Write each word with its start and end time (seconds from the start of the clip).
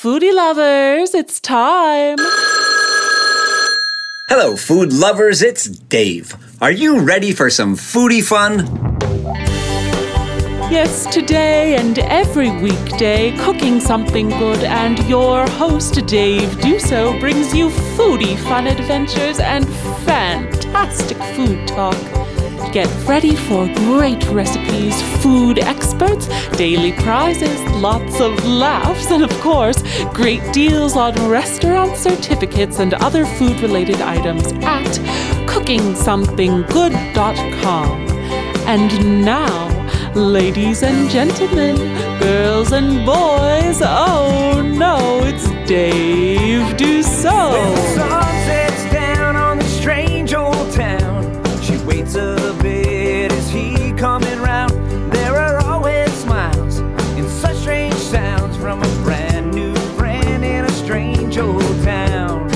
Foodie 0.00 0.32
lovers, 0.32 1.12
it's 1.12 1.40
time. 1.40 2.18
Hello, 4.28 4.54
food 4.54 4.92
lovers, 4.92 5.42
it's 5.42 5.64
Dave. 5.64 6.36
Are 6.60 6.70
you 6.70 7.00
ready 7.00 7.32
for 7.32 7.50
some 7.50 7.74
foodie 7.74 8.22
fun? 8.22 8.58
Yes, 10.70 11.12
today 11.12 11.74
and 11.74 11.98
every 11.98 12.48
weekday, 12.62 13.36
cooking 13.38 13.80
something 13.80 14.28
good, 14.28 14.62
and 14.62 15.00
your 15.08 15.48
host, 15.48 16.06
Dave 16.06 16.48
Duso, 16.60 17.18
brings 17.18 17.52
you 17.52 17.68
foodie 17.96 18.38
fun 18.44 18.68
adventures 18.68 19.40
and 19.40 19.66
fantastic 20.06 21.16
food 21.34 21.66
talk. 21.66 22.27
Get 22.72 22.88
ready 23.06 23.34
for 23.34 23.66
great 23.74 24.24
recipes, 24.28 25.00
food 25.22 25.58
experts, 25.58 26.28
daily 26.56 26.92
prizes, 26.92 27.58
lots 27.82 28.20
of 28.20 28.46
laughs, 28.46 29.10
and 29.10 29.24
of 29.24 29.30
course, 29.40 29.82
great 30.12 30.42
deals 30.52 30.94
on 30.94 31.14
restaurant 31.28 31.96
certificates 31.96 32.78
and 32.78 32.92
other 32.94 33.24
food 33.24 33.58
related 33.60 34.02
items 34.02 34.52
at 34.62 34.86
cookingsomethinggood.com. 35.48 37.88
And 38.66 39.24
now, 39.24 40.12
ladies 40.14 40.82
and 40.82 41.08
gentlemen, 41.08 41.76
girls 42.20 42.72
and 42.72 43.06
boys, 43.06 43.80
oh 43.82 44.60
no, 44.62 45.22
it's 45.24 45.48
Dave 45.66 46.76
Duso. 46.76 48.27
Coming 53.98 54.38
round? 54.40 54.70
There 55.12 55.34
are 55.34 55.58
always 55.66 56.12
smiles 56.12 56.78
in 57.18 57.28
such 57.28 57.56
strange 57.56 57.94
sounds 57.94 58.56
from 58.56 58.80
a 58.80 59.02
brand 59.02 59.52
new 59.52 59.74
friend 59.96 60.44
in 60.44 60.64
a 60.64 60.70
strange 60.70 61.36
old 61.36 61.62
town. 61.82 62.48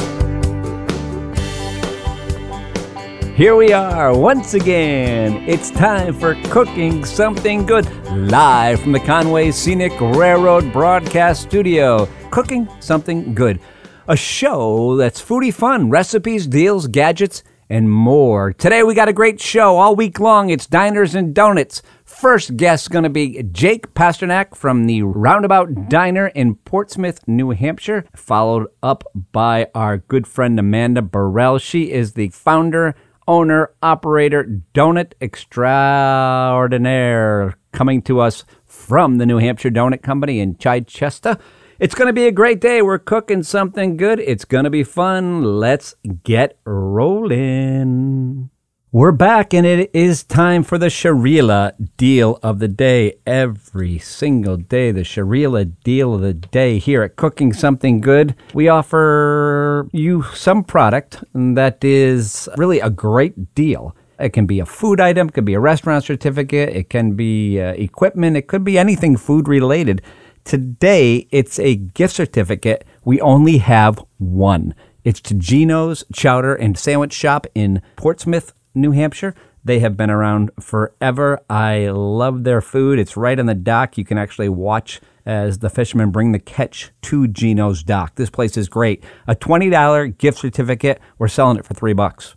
Here 3.34 3.56
we 3.56 3.72
are 3.72 4.16
once 4.16 4.54
again. 4.54 5.42
It's 5.48 5.72
time 5.72 6.14
for 6.14 6.36
Cooking 6.44 7.04
Something 7.04 7.66
Good, 7.66 7.90
live 8.12 8.80
from 8.80 8.92
the 8.92 9.00
Conway 9.00 9.50
Scenic 9.50 10.00
Railroad 10.00 10.72
Broadcast 10.72 11.42
Studio. 11.42 12.08
Cooking 12.30 12.68
Something 12.78 13.34
Good, 13.34 13.58
a 14.06 14.14
show 14.14 14.96
that's 14.96 15.20
foodie 15.20 15.52
fun, 15.52 15.90
recipes, 15.90 16.46
deals, 16.46 16.86
gadgets, 16.86 17.42
and 17.72 17.90
more. 17.90 18.52
Today 18.52 18.82
we 18.82 18.92
got 18.92 19.08
a 19.08 19.14
great 19.14 19.40
show 19.40 19.78
all 19.78 19.96
week 19.96 20.20
long. 20.20 20.50
It's 20.50 20.66
Diners 20.66 21.14
and 21.14 21.34
Donuts. 21.34 21.80
First 22.04 22.58
guest 22.58 22.90
going 22.90 23.04
to 23.04 23.08
be 23.08 23.42
Jake 23.44 23.94
Posternak 23.94 24.54
from 24.54 24.84
the 24.84 25.02
Roundabout 25.02 25.88
Diner 25.88 26.26
in 26.26 26.56
Portsmouth, 26.56 27.26
New 27.26 27.52
Hampshire, 27.52 28.04
followed 28.14 28.66
up 28.82 29.04
by 29.32 29.68
our 29.74 29.96
good 29.96 30.26
friend 30.26 30.60
Amanda 30.60 31.00
Beril. 31.00 31.58
She 31.58 31.90
is 31.90 32.12
the 32.12 32.28
founder 32.28 32.94
owner, 33.26 33.70
operator, 33.82 34.60
donut 34.74 35.14
extraordinaire, 35.22 37.56
coming 37.72 38.02
to 38.02 38.20
us 38.20 38.44
from 38.66 39.16
the 39.16 39.24
New 39.24 39.38
Hampshire 39.38 39.70
Donut 39.70 40.02
Company 40.02 40.40
in 40.40 40.58
Chichester. 40.58 41.38
It's 41.82 41.96
going 41.96 42.06
to 42.06 42.12
be 42.12 42.28
a 42.28 42.30
great 42.30 42.60
day. 42.60 42.80
We're 42.80 43.00
cooking 43.00 43.42
something 43.42 43.96
good. 43.96 44.20
It's 44.20 44.44
going 44.44 44.62
to 44.62 44.70
be 44.70 44.84
fun. 44.84 45.42
Let's 45.42 45.96
get 46.22 46.56
rolling. 46.64 48.50
We're 48.92 49.10
back, 49.10 49.52
and 49.52 49.66
it 49.66 49.90
is 49.92 50.22
time 50.22 50.62
for 50.62 50.78
the 50.78 50.86
Sharila 50.86 51.72
deal 51.96 52.38
of 52.40 52.60
the 52.60 52.68
day. 52.68 53.14
Every 53.26 53.98
single 53.98 54.56
day, 54.56 54.92
the 54.92 55.00
Sharila 55.00 55.72
deal 55.82 56.14
of 56.14 56.20
the 56.20 56.34
day 56.34 56.78
here 56.78 57.02
at 57.02 57.16
Cooking 57.16 57.52
Something 57.52 58.00
Good. 58.00 58.36
We 58.54 58.68
offer 58.68 59.88
you 59.90 60.22
some 60.34 60.62
product 60.62 61.24
that 61.34 61.82
is 61.82 62.48
really 62.56 62.78
a 62.78 62.90
great 62.90 63.56
deal. 63.56 63.96
It 64.20 64.32
can 64.32 64.46
be 64.46 64.60
a 64.60 64.66
food 64.66 65.00
item, 65.00 65.30
it 65.30 65.34
could 65.34 65.44
be 65.44 65.54
a 65.54 65.58
restaurant 65.58 66.04
certificate, 66.04 66.68
it 66.68 66.90
can 66.90 67.14
be 67.14 67.60
uh, 67.60 67.72
equipment, 67.72 68.36
it 68.36 68.46
could 68.46 68.62
be 68.62 68.78
anything 68.78 69.16
food 69.16 69.48
related. 69.48 70.00
Today, 70.44 71.28
it's 71.30 71.58
a 71.58 71.76
gift 71.76 72.14
certificate. 72.14 72.84
We 73.04 73.20
only 73.20 73.58
have 73.58 74.04
one. 74.18 74.74
It's 75.04 75.20
to 75.22 75.34
Gino's 75.34 76.04
Chowder 76.12 76.54
and 76.54 76.76
Sandwich 76.76 77.12
Shop 77.12 77.46
in 77.54 77.80
Portsmouth, 77.96 78.52
New 78.74 78.90
Hampshire. 78.90 79.34
They 79.64 79.78
have 79.78 79.96
been 79.96 80.10
around 80.10 80.50
forever. 80.60 81.40
I 81.48 81.88
love 81.88 82.44
their 82.44 82.60
food. 82.60 82.98
It's 82.98 83.16
right 83.16 83.38
on 83.38 83.46
the 83.46 83.54
dock. 83.54 83.96
You 83.96 84.04
can 84.04 84.18
actually 84.18 84.48
watch 84.48 85.00
as 85.24 85.58
the 85.58 85.70
fishermen 85.70 86.10
bring 86.10 86.32
the 86.32 86.40
catch 86.40 86.90
to 87.02 87.28
Gino's 87.28 87.84
dock. 87.84 88.16
This 88.16 88.30
place 88.30 88.56
is 88.56 88.68
great. 88.68 89.04
A 89.28 89.36
$20 89.36 90.18
gift 90.18 90.38
certificate. 90.38 91.00
We're 91.18 91.28
selling 91.28 91.58
it 91.58 91.64
for 91.64 91.74
three 91.74 91.92
bucks. 91.92 92.34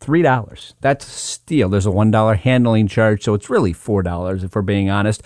Three 0.00 0.22
dollars. 0.22 0.74
That's 0.80 1.04
a 1.06 1.10
steal. 1.10 1.68
There's 1.68 1.86
a 1.86 1.90
one 1.90 2.12
dollar 2.12 2.36
handling 2.36 2.86
charge, 2.86 3.24
so 3.24 3.34
it's 3.34 3.50
really 3.50 3.72
four 3.72 4.04
dollars 4.04 4.44
if 4.44 4.54
we're 4.54 4.62
being 4.62 4.88
honest. 4.88 5.24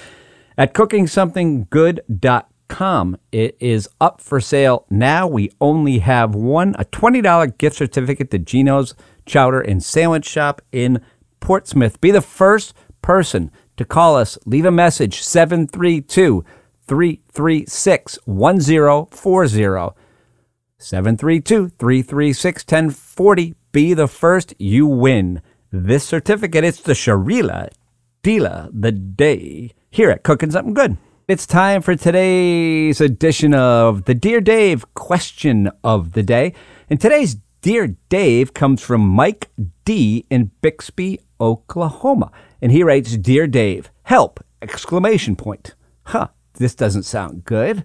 At 0.58 0.74
cookingsomethinggood.com, 0.74 3.16
it 3.32 3.56
is 3.60 3.88
up 4.00 4.20
for 4.20 4.40
sale 4.40 4.86
now. 4.90 5.26
We 5.26 5.52
only 5.60 6.00
have 6.00 6.34
one, 6.34 6.74
a 6.78 6.84
$20 6.84 7.58
gift 7.58 7.76
certificate 7.76 8.30
to 8.30 8.38
Gino's 8.38 8.94
Chowder 9.24 9.60
and 9.60 9.82
Sandwich 9.82 10.26
Shop 10.26 10.60
in 10.72 11.00
Portsmouth. 11.40 12.00
Be 12.00 12.10
the 12.10 12.20
first 12.20 12.74
person 13.00 13.50
to 13.76 13.84
call 13.84 14.16
us. 14.16 14.38
Leave 14.44 14.64
a 14.64 14.70
message 14.70 15.22
732 15.22 16.44
336 16.86 18.18
1040. 18.24 19.96
732 20.78 21.68
336 21.68 22.64
1040. 22.64 23.54
Be 23.72 23.94
the 23.94 24.08
first, 24.08 24.54
you 24.58 24.86
win 24.86 25.40
this 25.70 26.04
certificate. 26.04 26.64
It's 26.64 26.80
the 26.80 26.92
Sharila 26.92 27.70
Dealer 28.22 28.68
the 28.72 28.92
Day 28.92 29.72
here 29.90 30.08
at 30.08 30.22
Cooking 30.22 30.52
Something 30.52 30.74
Good. 30.74 30.96
It's 31.26 31.44
time 31.44 31.82
for 31.82 31.96
today's 31.96 33.00
edition 33.00 33.52
of 33.52 34.04
the 34.04 34.14
Dear 34.14 34.40
Dave 34.40 34.94
question 34.94 35.68
of 35.82 36.12
the 36.12 36.22
day. 36.22 36.54
And 36.88 37.00
today's 37.00 37.38
Dear 37.62 37.96
Dave 38.08 38.54
comes 38.54 38.80
from 38.80 39.00
Mike 39.00 39.50
D 39.84 40.24
in 40.30 40.52
Bixby, 40.60 41.18
Oklahoma. 41.40 42.30
And 42.60 42.70
he 42.70 42.84
writes, 42.84 43.16
Dear 43.16 43.48
Dave, 43.48 43.90
help! 44.04 44.38
Exclamation 44.60 45.34
point. 45.34 45.74
Huh, 46.04 46.28
this 46.54 46.76
doesn't 46.76 47.02
sound 47.02 47.44
good. 47.44 47.84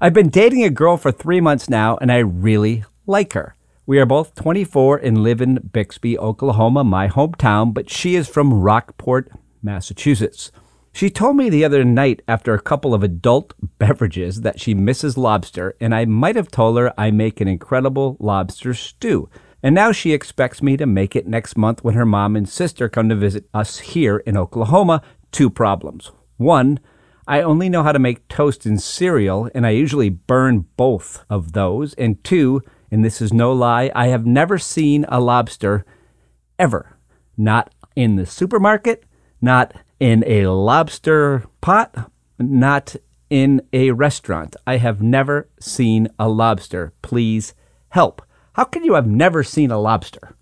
I've 0.00 0.14
been 0.14 0.28
dating 0.28 0.62
a 0.62 0.70
girl 0.70 0.96
for 0.96 1.10
three 1.10 1.40
months 1.40 1.68
now, 1.68 1.96
and 1.96 2.12
I 2.12 2.18
really 2.18 2.84
like 3.08 3.32
her. 3.32 3.56
We 3.86 3.98
are 3.98 4.06
both 4.06 4.36
24 4.36 4.98
and 4.98 5.24
live 5.24 5.40
in 5.40 5.70
Bixby, 5.72 6.16
Oklahoma, 6.16 6.84
my 6.84 7.08
hometown, 7.08 7.74
but 7.74 7.90
she 7.90 8.14
is 8.14 8.28
from 8.28 8.52
Rockport, 8.52 9.32
Massachusetts. 9.62 10.52
She 10.92 11.10
told 11.10 11.36
me 11.36 11.48
the 11.48 11.64
other 11.64 11.84
night 11.84 12.22
after 12.26 12.54
a 12.54 12.60
couple 12.60 12.94
of 12.94 13.02
adult 13.02 13.54
beverages 13.78 14.40
that 14.40 14.60
she 14.60 14.74
misses 14.74 15.16
lobster, 15.16 15.76
and 15.80 15.94
I 15.94 16.04
might 16.06 16.36
have 16.36 16.50
told 16.50 16.78
her 16.78 16.92
I 16.98 17.10
make 17.10 17.40
an 17.40 17.48
incredible 17.48 18.16
lobster 18.18 18.74
stew. 18.74 19.28
And 19.62 19.74
now 19.74 19.92
she 19.92 20.12
expects 20.12 20.62
me 20.62 20.76
to 20.76 20.86
make 20.86 21.16
it 21.16 21.26
next 21.26 21.56
month 21.56 21.82
when 21.82 21.94
her 21.94 22.06
mom 22.06 22.36
and 22.36 22.48
sister 22.48 22.88
come 22.88 23.08
to 23.08 23.14
visit 23.14 23.48
us 23.52 23.78
here 23.78 24.18
in 24.18 24.36
Oklahoma. 24.36 25.02
Two 25.32 25.50
problems. 25.50 26.12
One, 26.36 26.78
I 27.26 27.42
only 27.42 27.68
know 27.68 27.82
how 27.82 27.92
to 27.92 27.98
make 27.98 28.26
toast 28.28 28.64
and 28.64 28.80
cereal, 28.80 29.50
and 29.54 29.66
I 29.66 29.70
usually 29.70 30.08
burn 30.08 30.66
both 30.76 31.24
of 31.28 31.52
those. 31.52 31.92
And 31.94 32.22
two, 32.24 32.62
and 32.90 33.04
this 33.04 33.20
is 33.20 33.32
no 33.32 33.52
lie, 33.52 33.90
I 33.94 34.06
have 34.08 34.24
never 34.24 34.58
seen 34.58 35.04
a 35.08 35.20
lobster 35.20 35.84
ever. 36.58 36.96
Not 37.36 37.74
in 37.94 38.16
the 38.16 38.26
supermarket, 38.26 39.04
not 39.40 39.74
in 40.00 40.24
a 40.26 40.46
lobster 40.46 41.44
pot, 41.60 42.10
not 42.38 42.96
in 43.30 43.62
a 43.72 43.90
restaurant. 43.90 44.56
I 44.66 44.76
have 44.78 45.02
never 45.02 45.48
seen 45.60 46.08
a 46.18 46.28
lobster. 46.28 46.92
Please 47.02 47.54
help. 47.90 48.22
How 48.54 48.64
can 48.64 48.84
you 48.84 48.94
have 48.94 49.06
never 49.06 49.42
seen 49.42 49.70
a 49.70 49.78
lobster? 49.78 50.34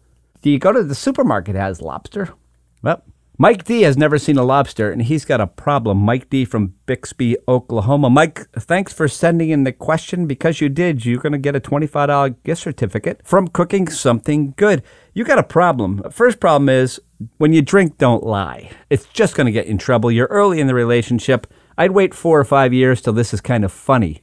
Do 0.43 0.51
you 0.51 0.59
go 0.59 0.73
to 0.73 0.83
the 0.83 0.95
supermarket 0.95 1.55
that 1.55 1.61
has 1.61 1.83
lobster? 1.83 2.35
Well, 2.83 3.03
Mike 3.39 3.65
D 3.65 3.83
has 3.83 3.99
never 3.99 4.17
seen 4.19 4.39
a 4.39 4.43
lobster 4.43 4.91
and 4.91 5.03
he's 5.03 5.27
got 5.27 5.43
a 5.43 5.47
problem. 5.47 5.99
Mike 5.99 6.31
D 6.31 6.47
from 6.47 6.73
Bixby, 6.87 7.37
Oklahoma. 7.47 8.09
Mike, 8.09 8.51
thanks 8.53 8.95
for 8.95 9.09
sending 9.09 9.51
in 9.51 9.65
the 9.65 9.73
question. 9.73 10.27
Because 10.27 10.63
you 10.63 10.71
did, 10.71 11.05
you're 11.05 11.21
going 11.21 11.33
to 11.33 11.39
get 11.39 11.55
a 11.55 11.61
$25 11.61 12.37
gift 12.45 12.63
certificate 12.63 13.21
from 13.25 13.49
Cooking 13.49 13.89
Something 13.89 14.55
Good. 14.57 14.83
You 15.13 15.23
got 15.23 15.39
a 15.39 15.43
problem. 15.43 16.03
First 16.11 16.41
problem 16.41 16.71
is 16.71 16.99
when 17.37 17.53
you 17.53 17.61
drink, 17.61 17.99
don't 17.99 18.25
lie. 18.25 18.71
It's 18.89 19.05
just 19.07 19.37
going 19.37 19.45
to 19.47 19.53
get 19.53 19.67
you 19.67 19.73
in 19.73 19.79
trouble. 19.79 20.11
You're 20.11 20.29
early 20.29 20.59
in 20.59 20.67
the 20.67 20.75
relationship. 20.75 21.47
I'd 21.77 21.91
wait 21.91 22.15
four 22.15 22.41
or 22.41 22.45
five 22.45 22.73
years 22.73 23.03
till 23.03 23.13
this 23.13 23.35
is 23.35 23.43
kind 23.43 23.67
of 23.67 23.73
funny. 23.73 24.23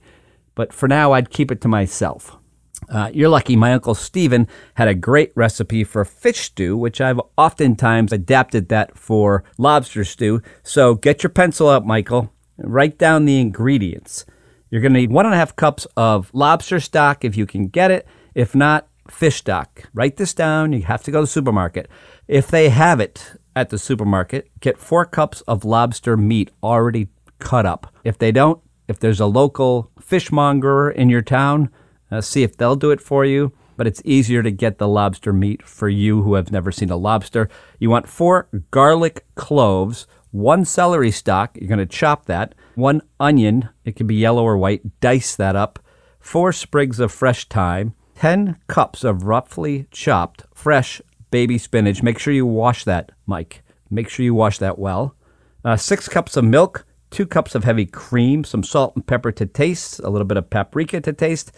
But 0.56 0.74
for 0.74 0.88
now, 0.88 1.12
I'd 1.12 1.30
keep 1.30 1.52
it 1.52 1.62
to 1.62 1.68
myself. 1.68 2.38
Uh, 2.90 3.10
you're 3.14 3.30
lucky 3.30 3.56
my 3.56 3.74
uncle 3.74 3.96
Stephen 3.96 4.48
had 4.76 4.88
a 4.88 4.96
great 4.96 5.32
recipe 5.36 5.84
for 5.84 6.04
fish 6.06 6.42
stew, 6.42 6.78
which 6.78 7.02
I've 7.02 7.20
oftentimes 7.38 8.12
adapted 8.12 8.70
that 8.70 8.98
for 8.98 9.44
lobster 9.58 10.04
stew. 10.04 10.42
So 10.64 10.96
get 10.96 11.24
your 11.24 11.30
pencil 11.30 11.70
out, 11.70 11.86
Michael. 11.86 12.32
Write 12.58 12.98
down 12.98 13.26
the 13.26 13.40
ingredients. 13.40 14.26
You're 14.70 14.82
going 14.82 14.94
to 14.94 15.00
need 15.00 15.12
one 15.12 15.26
and 15.26 15.36
a 15.36 15.38
half 15.38 15.56
cups 15.56 15.86
of 15.96 16.30
lobster 16.34 16.80
stock 16.80 17.24
if 17.24 17.38
you 17.38 17.46
can 17.46 17.68
get 17.68 17.92
it. 17.92 18.08
If 18.34 18.56
not, 18.56 18.88
fish 19.10 19.38
stock. 19.38 19.84
Write 19.94 20.18
this 20.18 20.34
down. 20.34 20.74
You 20.74 20.82
have 20.84 21.04
to 21.04 21.12
go 21.12 21.20
to 21.20 21.24
the 21.24 21.28
supermarket. 21.28 21.90
If 22.28 22.48
they 22.48 22.70
have 22.70 23.00
it 23.00 23.36
at 23.56 23.70
the 23.70 23.78
supermarket, 23.78 24.50
get 24.60 24.78
four 24.78 25.06
cups 25.06 25.42
of 25.42 25.64
lobster 25.64 26.18
meat 26.18 26.50
already 26.64 27.10
cut 27.40 27.66
up. 27.66 27.94
If 28.04 28.18
they 28.18 28.32
don't, 28.32 28.62
if 28.88 29.00
there's 29.00 29.20
a 29.20 29.26
local 29.26 29.92
fishmonger 30.02 30.90
in 30.90 31.10
your 31.10 31.22
town, 31.22 31.70
uh, 32.14 32.22
see 32.22 32.44
if 32.44 32.56
they'll 32.56 32.76
do 32.76 32.92
it 32.92 33.02
for 33.02 33.26
you. 33.26 33.52
But 33.76 33.88
it's 33.88 34.02
easier 34.06 34.44
to 34.44 34.52
get 34.52 34.78
the 34.78 34.88
lobster 34.88 35.34
meat 35.34 35.64
for 35.64 35.90
you 35.90 36.22
who 36.22 36.36
have 36.36 36.52
never 36.52 36.72
seen 36.72 36.92
a 36.92 36.96
lobster. 36.96 37.50
You 37.80 37.90
want 37.90 38.08
four 38.08 38.48
garlic 38.70 39.26
cloves, 39.34 40.06
one 40.30 40.64
celery 40.64 41.10
stalk, 41.10 41.58
you're 41.58 41.68
going 41.68 41.80
to 41.80 41.86
chop 41.86 42.26
that, 42.26 42.54
one 42.76 43.02
onion, 43.20 43.70
it 43.84 43.96
can 43.96 44.06
be 44.06 44.16
yellow 44.16 44.44
or 44.44 44.58
white, 44.58 45.00
dice 45.00 45.36
that 45.36 45.56
up, 45.56 45.80
four 46.20 46.54
sprigs 46.54 47.00
of 47.00 47.12
fresh 47.12 47.48
thyme, 47.50 47.96
10 48.16 48.58
cups 48.68 49.04
of 49.04 49.24
roughly 49.24 49.88
chopped 49.90 50.44
fresh 50.54 51.02
baby 51.32 51.58
spinach. 51.58 52.04
Make 52.04 52.20
sure 52.20 52.34
you 52.34 52.46
wash 52.46 52.84
that, 52.84 53.12
Mike. 53.26 53.64
Make 53.90 54.08
sure 54.08 54.24
you 54.24 54.36
wash 54.36 54.60
that 54.60 54.78
well. 54.78 55.16
Uh, 55.66 55.78
six 55.78 56.08
cups 56.08 56.38
of 56.38 56.44
milk, 56.44 56.86
two 57.10 57.26
cups 57.26 57.56
of 57.56 57.64
heavy 57.64 57.86
cream, 57.86 58.44
some 58.44 58.64
salt 58.64 58.96
and 58.96 59.06
pepper 59.06 59.32
to 59.32 59.46
taste, 59.46 60.00
a 60.00 60.10
little 60.10 60.26
bit 60.26 60.38
of 60.38 60.50
paprika 60.50 61.02
to 61.02 61.14
taste. 61.14 61.52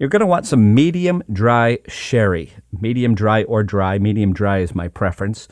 You're 0.00 0.08
going 0.08 0.20
to 0.20 0.26
want 0.26 0.46
some 0.46 0.72
medium 0.74 1.22
dry 1.30 1.76
sherry. 1.86 2.54
Medium 2.80 3.14
dry 3.14 3.42
or 3.42 3.62
dry. 3.62 3.98
Medium 3.98 4.32
dry 4.32 4.60
is 4.60 4.74
my 4.74 4.88
preference. 4.88 5.46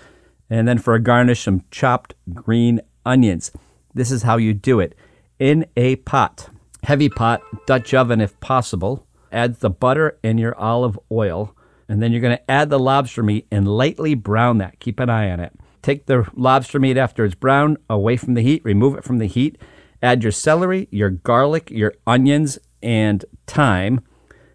And 0.49 0.67
then 0.67 0.79
for 0.79 0.95
a 0.95 1.03
garnish, 1.03 1.43
some 1.43 1.65
chopped 1.71 2.15
green 2.33 2.81
onions. 3.05 3.53
This 3.93 4.11
is 4.11 4.23
how 4.23 4.39
you 4.39 4.55
do 4.55 4.81
it 4.81 4.95
in 5.39 5.67
a 5.77 5.97
pot. 5.97 6.49
Heavy 6.85 7.11
pot, 7.11 7.43
Dutch 7.67 7.93
oven 7.93 8.23
if 8.23 8.41
possible. 8.41 9.06
Add 9.31 9.56
the 9.56 9.69
butter 9.69 10.19
and 10.25 10.41
your 10.41 10.59
olive 10.59 10.99
oil. 11.12 11.55
And 11.87 12.03
then 12.03 12.11
you're 12.11 12.23
going 12.23 12.39
to 12.39 12.50
add 12.50 12.71
the 12.71 12.79
lobster 12.79 13.23
meat 13.23 13.47
and 13.50 13.69
lightly 13.69 14.15
brown 14.15 14.56
that. 14.59 14.81
Keep 14.81 14.99
an 15.00 15.11
eye 15.11 15.31
on 15.31 15.41
it. 15.41 15.53
Take 15.83 16.06
the 16.06 16.27
lobster 16.35 16.81
meat 16.81 16.97
after 16.97 17.27
it's 17.27 17.35
brown 17.35 17.77
away 17.91 18.17
from 18.17 18.33
the 18.33 18.41
heat, 18.41 18.65
remove 18.65 18.97
it 18.97 19.05
from 19.05 19.19
the 19.19 19.27
heat. 19.27 19.59
Add 20.03 20.23
your 20.23 20.33
celery, 20.33 20.89
your 20.91 21.11
garlic, 21.11 21.71
your 21.71 21.93
onions, 22.06 22.59
and 22.83 23.27
thyme. 23.47 24.00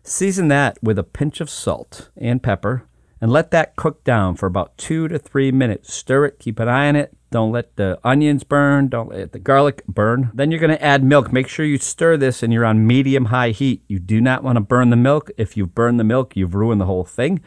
Season 0.05 0.49
that 0.49 0.77
with 0.83 0.99
a 0.99 1.03
pinch 1.03 1.39
of 1.39 1.49
salt 1.49 2.09
and 2.17 2.43
pepper 2.43 2.83
and 3.21 3.31
let 3.31 3.51
that 3.51 3.77
cook 3.77 4.03
down 4.03 4.35
for 4.35 4.47
about 4.47 4.77
two 4.77 5.07
to 5.07 5.17
three 5.17 5.49
minutes. 5.49 5.93
Stir 5.93 6.25
it, 6.25 6.39
keep 6.39 6.59
an 6.59 6.67
eye 6.67 6.89
on 6.89 6.97
it. 6.97 7.15
Don't 7.31 7.53
let 7.53 7.77
the 7.77 7.97
onions 8.03 8.43
burn, 8.43 8.89
don't 8.89 9.11
let 9.11 9.31
the 9.31 9.39
garlic 9.39 9.81
burn. 9.87 10.29
Then 10.33 10.51
you're 10.51 10.59
going 10.59 10.75
to 10.75 10.83
add 10.83 11.05
milk. 11.05 11.31
Make 11.31 11.47
sure 11.47 11.65
you 11.65 11.77
stir 11.77 12.17
this 12.17 12.43
and 12.43 12.51
you're 12.51 12.65
on 12.65 12.85
medium 12.85 13.25
high 13.25 13.51
heat. 13.51 13.81
You 13.87 13.97
do 13.97 14.19
not 14.19 14.43
want 14.43 14.57
to 14.57 14.61
burn 14.61 14.89
the 14.89 14.97
milk. 14.97 15.31
If 15.37 15.55
you 15.55 15.65
burn 15.65 15.95
the 15.95 16.03
milk, 16.03 16.35
you've 16.35 16.53
ruined 16.53 16.81
the 16.81 16.85
whole 16.85 17.05
thing. 17.05 17.39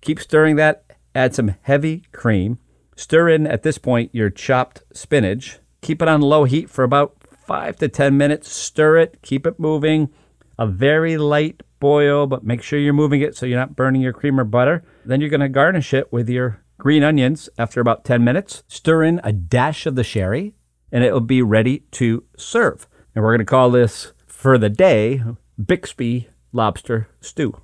Keep 0.00 0.20
stirring 0.20 0.54
that. 0.56 0.84
Add 1.12 1.34
some 1.34 1.56
heavy 1.62 2.04
cream. 2.12 2.60
Stir 2.94 3.30
in 3.30 3.48
at 3.48 3.64
this 3.64 3.78
point 3.78 4.14
your 4.14 4.30
chopped 4.30 4.84
spinach. 4.92 5.58
Keep 5.80 6.02
it 6.02 6.08
on 6.08 6.20
low 6.20 6.44
heat 6.44 6.70
for 6.70 6.84
about 6.84 7.16
five 7.46 7.74
to 7.78 7.88
10 7.88 8.16
minutes. 8.16 8.52
Stir 8.52 8.96
it, 8.98 9.18
keep 9.22 9.44
it 9.44 9.58
moving. 9.58 10.10
A 10.56 10.68
very 10.68 11.18
light 11.18 11.62
boil, 11.80 12.26
but 12.26 12.44
make 12.44 12.62
sure 12.62 12.78
you're 12.78 12.92
moving 12.92 13.20
it 13.20 13.36
so 13.36 13.46
you're 13.46 13.58
not 13.58 13.76
burning 13.76 14.02
your 14.02 14.12
cream 14.12 14.40
or 14.40 14.44
butter. 14.44 14.82
Then 15.04 15.20
you're 15.20 15.30
going 15.30 15.40
to 15.40 15.48
garnish 15.48 15.94
it 15.94 16.12
with 16.12 16.28
your 16.28 16.62
green 16.78 17.02
onions 17.02 17.48
after 17.58 17.80
about 17.80 18.04
10 18.04 18.24
minutes. 18.24 18.62
Stir 18.68 19.04
in 19.04 19.20
a 19.24 19.32
dash 19.32 19.86
of 19.86 19.94
the 19.94 20.04
sherry, 20.04 20.54
and 20.92 21.04
it 21.04 21.12
will 21.12 21.20
be 21.20 21.42
ready 21.42 21.80
to 21.92 22.24
serve. 22.36 22.86
And 23.14 23.24
we're 23.24 23.32
going 23.32 23.40
to 23.40 23.44
call 23.44 23.70
this 23.70 24.12
for 24.26 24.58
the 24.58 24.68
day 24.68 25.22
Bixby 25.64 26.28
lobster 26.52 27.08
stew. 27.20 27.58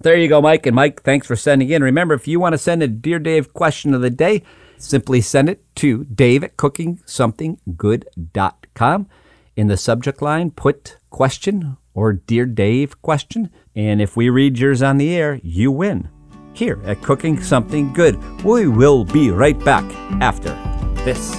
There 0.00 0.16
you 0.16 0.28
go, 0.28 0.40
Mike. 0.40 0.66
And 0.66 0.74
Mike, 0.74 1.02
thanks 1.02 1.26
for 1.26 1.36
sending 1.36 1.68
in. 1.70 1.82
Remember, 1.82 2.14
if 2.14 2.26
you 2.26 2.40
want 2.40 2.54
to 2.54 2.58
send 2.58 2.82
a 2.82 2.88
Dear 2.88 3.18
Dave 3.18 3.52
question 3.54 3.94
of 3.94 4.00
the 4.00 4.10
day, 4.10 4.42
simply 4.78 5.20
send 5.20 5.48
it 5.48 5.64
to 5.76 6.04
dave 6.04 6.42
at 6.42 6.56
cookingsomethinggood.com. 6.56 9.08
In 9.54 9.66
the 9.66 9.76
subject 9.76 10.22
line, 10.22 10.50
put 10.50 10.96
question 11.10 11.76
or 11.94 12.12
Dear 12.12 12.46
Dave 12.46 13.00
question. 13.02 13.50
And 13.74 14.00
if 14.00 14.16
we 14.16 14.30
read 14.30 14.58
yours 14.58 14.82
on 14.82 14.98
the 14.98 15.14
air, 15.14 15.40
you 15.42 15.70
win. 15.70 16.08
Here 16.54 16.80
at 16.84 17.02
Cooking 17.02 17.42
Something 17.42 17.92
Good, 17.92 18.16
we 18.44 18.66
will 18.68 19.04
be 19.04 19.30
right 19.30 19.58
back 19.64 19.84
after 20.20 20.50
this. 21.04 21.34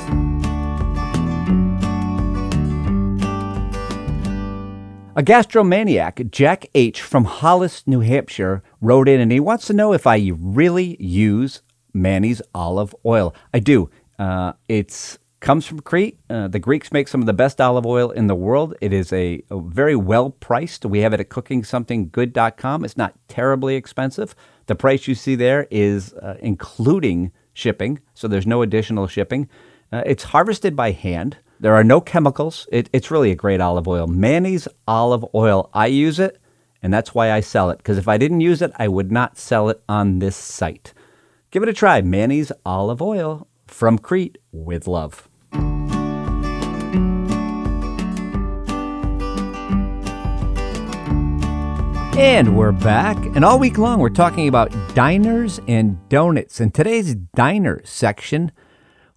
A 5.15 5.21
gastromaniac, 5.21 6.31
Jack 6.31 6.65
H. 6.73 6.99
from 6.99 7.25
Hollis, 7.25 7.85
New 7.85 7.99
Hampshire, 7.99 8.63
wrote 8.81 9.07
in 9.07 9.21
and 9.21 9.31
he 9.31 9.39
wants 9.39 9.67
to 9.67 9.73
know 9.73 9.93
if 9.93 10.07
I 10.07 10.31
really 10.35 10.97
use 10.99 11.61
Manny's 11.93 12.41
olive 12.55 12.95
oil. 13.05 13.35
I 13.53 13.59
do. 13.59 13.91
Uh, 14.17 14.53
it's 14.67 15.19
comes 15.43 15.65
from 15.67 15.81
Crete. 15.81 16.17
Uh, 16.29 16.47
the 16.47 16.57
Greeks 16.57 16.91
make 16.91 17.07
some 17.07 17.21
of 17.21 17.27
the 17.27 17.33
best 17.33 17.59
olive 17.59 17.85
oil 17.85 18.09
in 18.09 18.27
the 18.27 18.35
world. 18.35 18.75
It 18.81 18.93
is 18.93 19.11
a, 19.11 19.43
a 19.51 19.59
very 19.59 19.95
well 19.95 20.31
priced. 20.31 20.85
We 20.85 20.99
have 20.99 21.13
it 21.13 21.19
at 21.19 21.29
cookingsomethinggood.com. 21.29 22.85
It's 22.85 22.97
not 22.97 23.13
terribly 23.27 23.75
expensive. 23.75 24.35
The 24.65 24.75
price 24.75 25.05
you 25.05 25.13
see 25.13 25.35
there 25.35 25.67
is 25.69 26.13
uh, 26.13 26.37
including 26.39 27.33
shipping, 27.53 27.99
so 28.13 28.27
there's 28.27 28.47
no 28.47 28.61
additional 28.61 29.05
shipping. 29.07 29.49
Uh, 29.91 30.01
it's 30.05 30.23
harvested 30.23 30.75
by 30.75 30.91
hand. 30.91 31.37
There 31.59 31.75
are 31.75 31.83
no 31.83 31.99
chemicals. 31.99 32.65
It, 32.71 32.89
it's 32.93 33.11
really 33.11 33.31
a 33.31 33.35
great 33.35 33.59
olive 33.59 33.87
oil. 33.87 34.07
Manny's 34.07 34.67
olive 34.87 35.25
oil. 35.35 35.69
I 35.73 35.87
use 35.87 36.19
it, 36.19 36.39
and 36.81 36.93
that's 36.93 37.13
why 37.13 37.31
I 37.31 37.41
sell 37.41 37.69
it. 37.69 37.77
Because 37.77 37.97
if 37.97 38.07
I 38.07 38.17
didn't 38.17 38.41
use 38.41 38.61
it, 38.61 38.71
I 38.77 38.87
would 38.87 39.11
not 39.11 39.37
sell 39.37 39.69
it 39.69 39.83
on 39.89 40.19
this 40.19 40.37
site. 40.37 40.93
Give 41.51 41.63
it 41.63 41.69
a 41.69 41.73
try. 41.73 42.01
Manny's 42.01 42.53
olive 42.65 43.01
oil 43.01 43.47
from 43.67 43.99
Crete 43.99 44.37
with 44.51 44.87
love. 44.87 45.29
And 52.15 52.55
we're 52.55 52.71
back. 52.71 53.17
And 53.35 53.43
all 53.43 53.57
week 53.57 53.79
long, 53.79 53.97
we're 53.97 54.09
talking 54.09 54.47
about 54.47 54.71
diners 54.93 55.59
and 55.67 55.97
donuts. 56.09 56.61
In 56.61 56.69
today's 56.69 57.15
diner 57.15 57.81
section, 57.83 58.51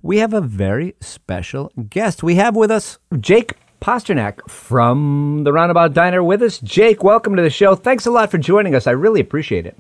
we 0.00 0.16
have 0.16 0.32
a 0.32 0.40
very 0.40 0.94
special 1.00 1.70
guest. 1.90 2.22
We 2.22 2.36
have 2.36 2.56
with 2.56 2.70
us 2.70 2.98
Jake 3.20 3.56
Posternak 3.82 4.48
from 4.48 5.42
the 5.44 5.52
Roundabout 5.52 5.92
Diner 5.92 6.24
with 6.24 6.40
us. 6.40 6.58
Jake, 6.58 7.04
welcome 7.04 7.36
to 7.36 7.42
the 7.42 7.50
show. 7.50 7.74
Thanks 7.74 8.06
a 8.06 8.10
lot 8.10 8.30
for 8.30 8.38
joining 8.38 8.74
us. 8.74 8.86
I 8.86 8.92
really 8.92 9.20
appreciate 9.20 9.66
it. 9.66 9.76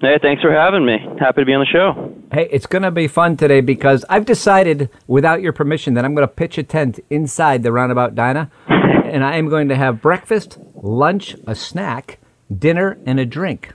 Hey, 0.00 0.18
thanks 0.20 0.42
for 0.42 0.52
having 0.52 0.84
me. 0.84 0.98
Happy 1.20 1.42
to 1.42 1.46
be 1.46 1.54
on 1.54 1.60
the 1.60 1.66
show. 1.66 2.12
Hey, 2.32 2.48
it's 2.50 2.66
going 2.66 2.82
to 2.82 2.90
be 2.90 3.06
fun 3.06 3.36
today 3.36 3.60
because 3.60 4.04
I've 4.08 4.24
decided, 4.24 4.90
without 5.06 5.42
your 5.42 5.52
permission, 5.52 5.94
that 5.94 6.04
I'm 6.04 6.16
going 6.16 6.26
to 6.26 6.34
pitch 6.34 6.58
a 6.58 6.64
tent 6.64 6.98
inside 7.08 7.62
the 7.62 7.70
Roundabout 7.70 8.16
Diner. 8.16 8.50
and 8.68 9.22
I 9.22 9.36
am 9.36 9.48
going 9.48 9.68
to 9.68 9.76
have 9.76 10.02
breakfast, 10.02 10.58
lunch, 10.74 11.36
a 11.46 11.54
snack, 11.54 12.18
dinner, 12.58 12.98
and 13.06 13.18
a 13.20 13.26
drink. 13.26 13.72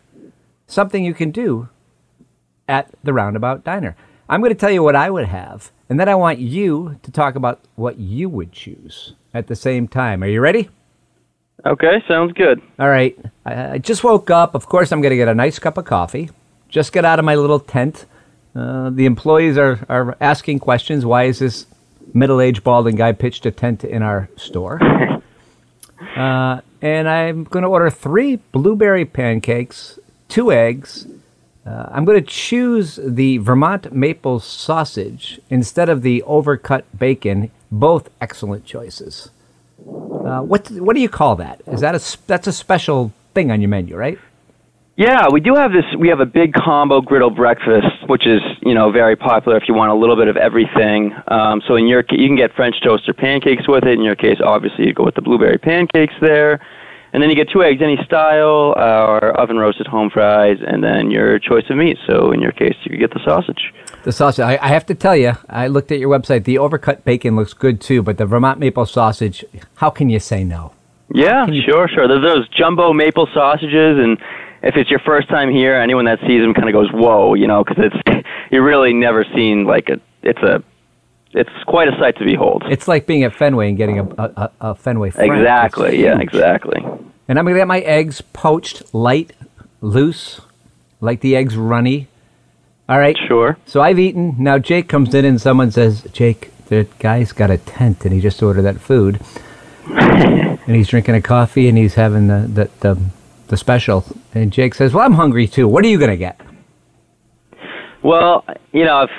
Something 0.67 1.03
you 1.03 1.13
can 1.13 1.31
do 1.31 1.69
at 2.67 2.89
the 3.03 3.13
Roundabout 3.13 3.63
Diner. 3.63 3.95
I'm 4.29 4.41
going 4.41 4.51
to 4.51 4.59
tell 4.59 4.71
you 4.71 4.83
what 4.83 4.95
I 4.95 5.09
would 5.09 5.25
have, 5.25 5.71
and 5.89 5.99
then 5.99 6.09
I 6.09 6.15
want 6.15 6.39
you 6.39 6.99
to 7.03 7.11
talk 7.11 7.35
about 7.35 7.61
what 7.75 7.97
you 7.97 8.27
would 8.29 8.51
choose 8.51 9.13
at 9.33 9.47
the 9.47 9.55
same 9.55 9.87
time. 9.87 10.23
Are 10.23 10.27
you 10.27 10.41
ready? 10.41 10.69
Okay, 11.65 12.03
sounds 12.07 12.33
good. 12.33 12.61
All 12.79 12.89
right. 12.89 13.17
I, 13.45 13.71
I 13.71 13.77
just 13.77 14.03
woke 14.03 14.29
up. 14.29 14.53
Of 14.53 14.67
course, 14.67 14.91
I'm 14.91 15.01
going 15.01 15.11
to 15.11 15.17
get 15.17 15.27
a 15.27 15.35
nice 15.35 15.59
cup 15.59 15.77
of 15.77 15.85
coffee. 15.85 16.29
Just 16.69 16.91
get 16.91 17.05
out 17.05 17.19
of 17.19 17.25
my 17.25 17.35
little 17.35 17.59
tent. 17.59 18.05
Uh, 18.55 18.89
the 18.89 19.05
employees 19.05 19.57
are, 19.57 19.85
are 19.89 20.17
asking 20.19 20.59
questions. 20.59 21.05
Why 21.05 21.23
is 21.23 21.39
this 21.39 21.65
middle 22.13 22.41
aged 22.41 22.63
balding 22.63 22.95
guy 22.95 23.11
pitched 23.11 23.45
a 23.45 23.51
tent 23.51 23.83
in 23.83 24.01
our 24.01 24.29
store? 24.35 24.79
Uh, 26.15 26.61
and 26.81 27.07
I'm 27.09 27.43
going 27.45 27.63
to 27.63 27.69
order 27.69 27.89
three 27.89 28.37
blueberry 28.51 29.05
pancakes, 29.05 29.99
two 30.27 30.51
eggs. 30.51 31.07
Uh, 31.65 31.89
I'm 31.91 32.05
going 32.05 32.19
to 32.19 32.25
choose 32.25 32.99
the 33.03 33.39
Vermont 33.39 33.91
maple 33.91 34.39
sausage 34.39 35.39
instead 35.49 35.89
of 35.89 36.01
the 36.01 36.23
overcut 36.27 36.83
bacon. 36.97 37.51
Both 37.69 38.09
excellent 38.21 38.65
choices. 38.65 39.29
Uh, 39.85 40.41
what 40.41 40.69
what 40.71 40.95
do 40.95 41.01
you 41.01 41.09
call 41.09 41.35
that? 41.35 41.61
Is 41.67 41.81
that 41.81 41.95
a 41.95 42.17
that's 42.27 42.47
a 42.47 42.53
special 42.53 43.11
thing 43.33 43.51
on 43.51 43.59
your 43.61 43.69
menu, 43.69 43.95
right? 43.95 44.17
Yeah, 44.95 45.27
we 45.31 45.41
do 45.41 45.53
have 45.55 45.71
this. 45.71 45.85
We 45.97 46.07
have 46.07 46.21
a 46.21 46.25
big 46.25 46.53
combo 46.53 47.01
griddle 47.01 47.29
breakfast, 47.29 48.07
which 48.07 48.25
is 48.25 48.41
you 48.67 48.73
know 48.73 48.91
very 48.91 49.15
popular 49.15 49.57
if 49.57 49.63
you 49.67 49.73
want 49.73 49.91
a 49.91 49.95
little 49.95 50.15
bit 50.15 50.27
of 50.27 50.37
everything. 50.37 51.15
Um, 51.27 51.61
so 51.67 51.75
in 51.75 51.87
your 51.87 52.03
you 52.09 52.27
can 52.27 52.35
get 52.35 52.53
French 52.53 52.75
toast 52.83 53.07
or 53.07 53.13
pancakes 53.13 53.67
with 53.67 53.83
it. 53.85 53.93
In 53.93 54.03
your 54.03 54.15
case, 54.15 54.37
obviously 54.43 54.85
you 54.85 54.93
go 54.93 55.03
with 55.03 55.15
the 55.15 55.21
blueberry 55.21 55.57
pancakes 55.57 56.13
there, 56.21 56.59
and 57.13 57.23
then 57.23 57.29
you 57.29 57.35
get 57.35 57.49
two 57.49 57.63
eggs 57.63 57.81
any 57.81 57.97
style, 58.05 58.73
uh, 58.77 59.07
or 59.07 59.39
oven 59.39 59.57
roasted 59.57 59.87
home 59.87 60.09
fries, 60.09 60.57
and 60.65 60.83
then 60.83 61.09
your 61.09 61.39
choice 61.39 61.63
of 61.69 61.77
meat. 61.77 61.97
So 62.05 62.31
in 62.31 62.41
your 62.41 62.51
case, 62.51 62.75
you 62.83 62.97
get 62.97 63.13
the 63.13 63.21
sausage. 63.23 63.73
The 64.03 64.11
sausage. 64.11 64.43
I, 64.43 64.59
I 64.61 64.67
have 64.67 64.85
to 64.87 64.95
tell 64.95 65.15
you, 65.15 65.33
I 65.49 65.67
looked 65.67 65.91
at 65.91 65.99
your 65.99 66.09
website. 66.09 66.43
The 66.43 66.55
overcut 66.55 67.03
bacon 67.03 67.35
looks 67.35 67.53
good 67.53 67.79
too, 67.79 68.03
but 68.03 68.17
the 68.17 68.25
Vermont 68.25 68.59
maple 68.59 68.85
sausage. 68.85 69.45
How 69.75 69.89
can 69.89 70.09
you 70.09 70.19
say 70.19 70.43
no? 70.43 70.73
Yeah, 71.13 71.47
sure, 71.65 71.87
sure. 71.87 72.07
There's 72.07 72.21
those 72.21 72.49
jumbo 72.49 72.91
maple 72.91 73.27
sausages, 73.33 73.97
and 73.97 74.17
if 74.63 74.75
it's 74.75 74.89
your 74.89 74.99
first 74.99 75.29
time 75.29 75.51
here, 75.51 75.75
anyone 75.75 76.05
that 76.05 76.19
sees 76.21 76.41
them 76.41 76.53
kind 76.53 76.67
of 76.69 76.73
goes, 76.73 76.89
"Whoa," 76.91 77.33
you 77.33 77.47
know, 77.47 77.63
because 77.63 77.85
it's 77.91 78.27
you 78.51 78.61
really 78.61 78.93
never 78.93 79.25
seen 79.35 79.65
like 79.65 79.89
a. 79.89 79.99
It's 80.23 80.41
a. 80.41 80.63
It's 81.33 81.49
quite 81.67 81.87
a 81.87 81.97
sight 81.99 82.17
to 82.17 82.25
behold. 82.25 82.63
It's 82.69 82.87
like 82.87 83.05
being 83.05 83.23
at 83.23 83.35
Fenway 83.35 83.67
and 83.69 83.77
getting 83.77 83.99
a, 83.99 84.03
a, 84.03 84.51
a 84.61 84.75
Fenway. 84.75 85.11
Frank. 85.11 85.33
Exactly. 85.33 86.01
Yeah. 86.01 86.19
Exactly. 86.19 86.81
And 87.27 87.37
I'm 87.37 87.45
gonna 87.45 87.57
get 87.57 87.67
my 87.67 87.81
eggs 87.81 88.21
poached, 88.21 88.93
light, 88.93 89.33
loose, 89.81 90.41
like 91.01 91.19
the 91.21 91.35
eggs 91.35 91.57
runny. 91.57 92.07
All 92.89 92.97
right. 92.97 93.17
Sure. 93.27 93.57
So 93.65 93.81
I've 93.81 93.99
eaten. 93.99 94.35
Now 94.39 94.57
Jake 94.57 94.87
comes 94.87 95.13
in 95.13 95.25
and 95.25 95.39
someone 95.39 95.71
says, 95.71 96.07
Jake, 96.13 96.51
the 96.67 96.87
guy's 96.99 97.33
got 97.33 97.51
a 97.51 97.57
tent 97.57 98.05
and 98.05 98.13
he 98.13 98.21
just 98.21 98.41
ordered 98.41 98.63
that 98.63 98.79
food. 98.79 99.19
and 99.87 100.75
he's 100.75 100.87
drinking 100.87 101.15
a 101.15 101.21
coffee 101.21 101.67
and 101.67 101.77
he's 101.77 101.95
having 101.95 102.27
the, 102.27 102.47
the, 102.47 102.69
the, 102.79 103.01
the 103.47 103.57
special. 103.57 104.05
And 104.33 104.51
Jake 104.51 104.75
says, 104.75 104.93
Well, 104.93 105.05
I'm 105.05 105.13
hungry 105.13 105.47
too. 105.47 105.67
What 105.67 105.83
are 105.85 105.87
you 105.87 105.97
going 105.97 106.11
to 106.11 106.17
get? 106.17 106.39
Well, 108.03 108.45
you 108.71 108.85
know, 108.85 108.97
I've 108.97 109.09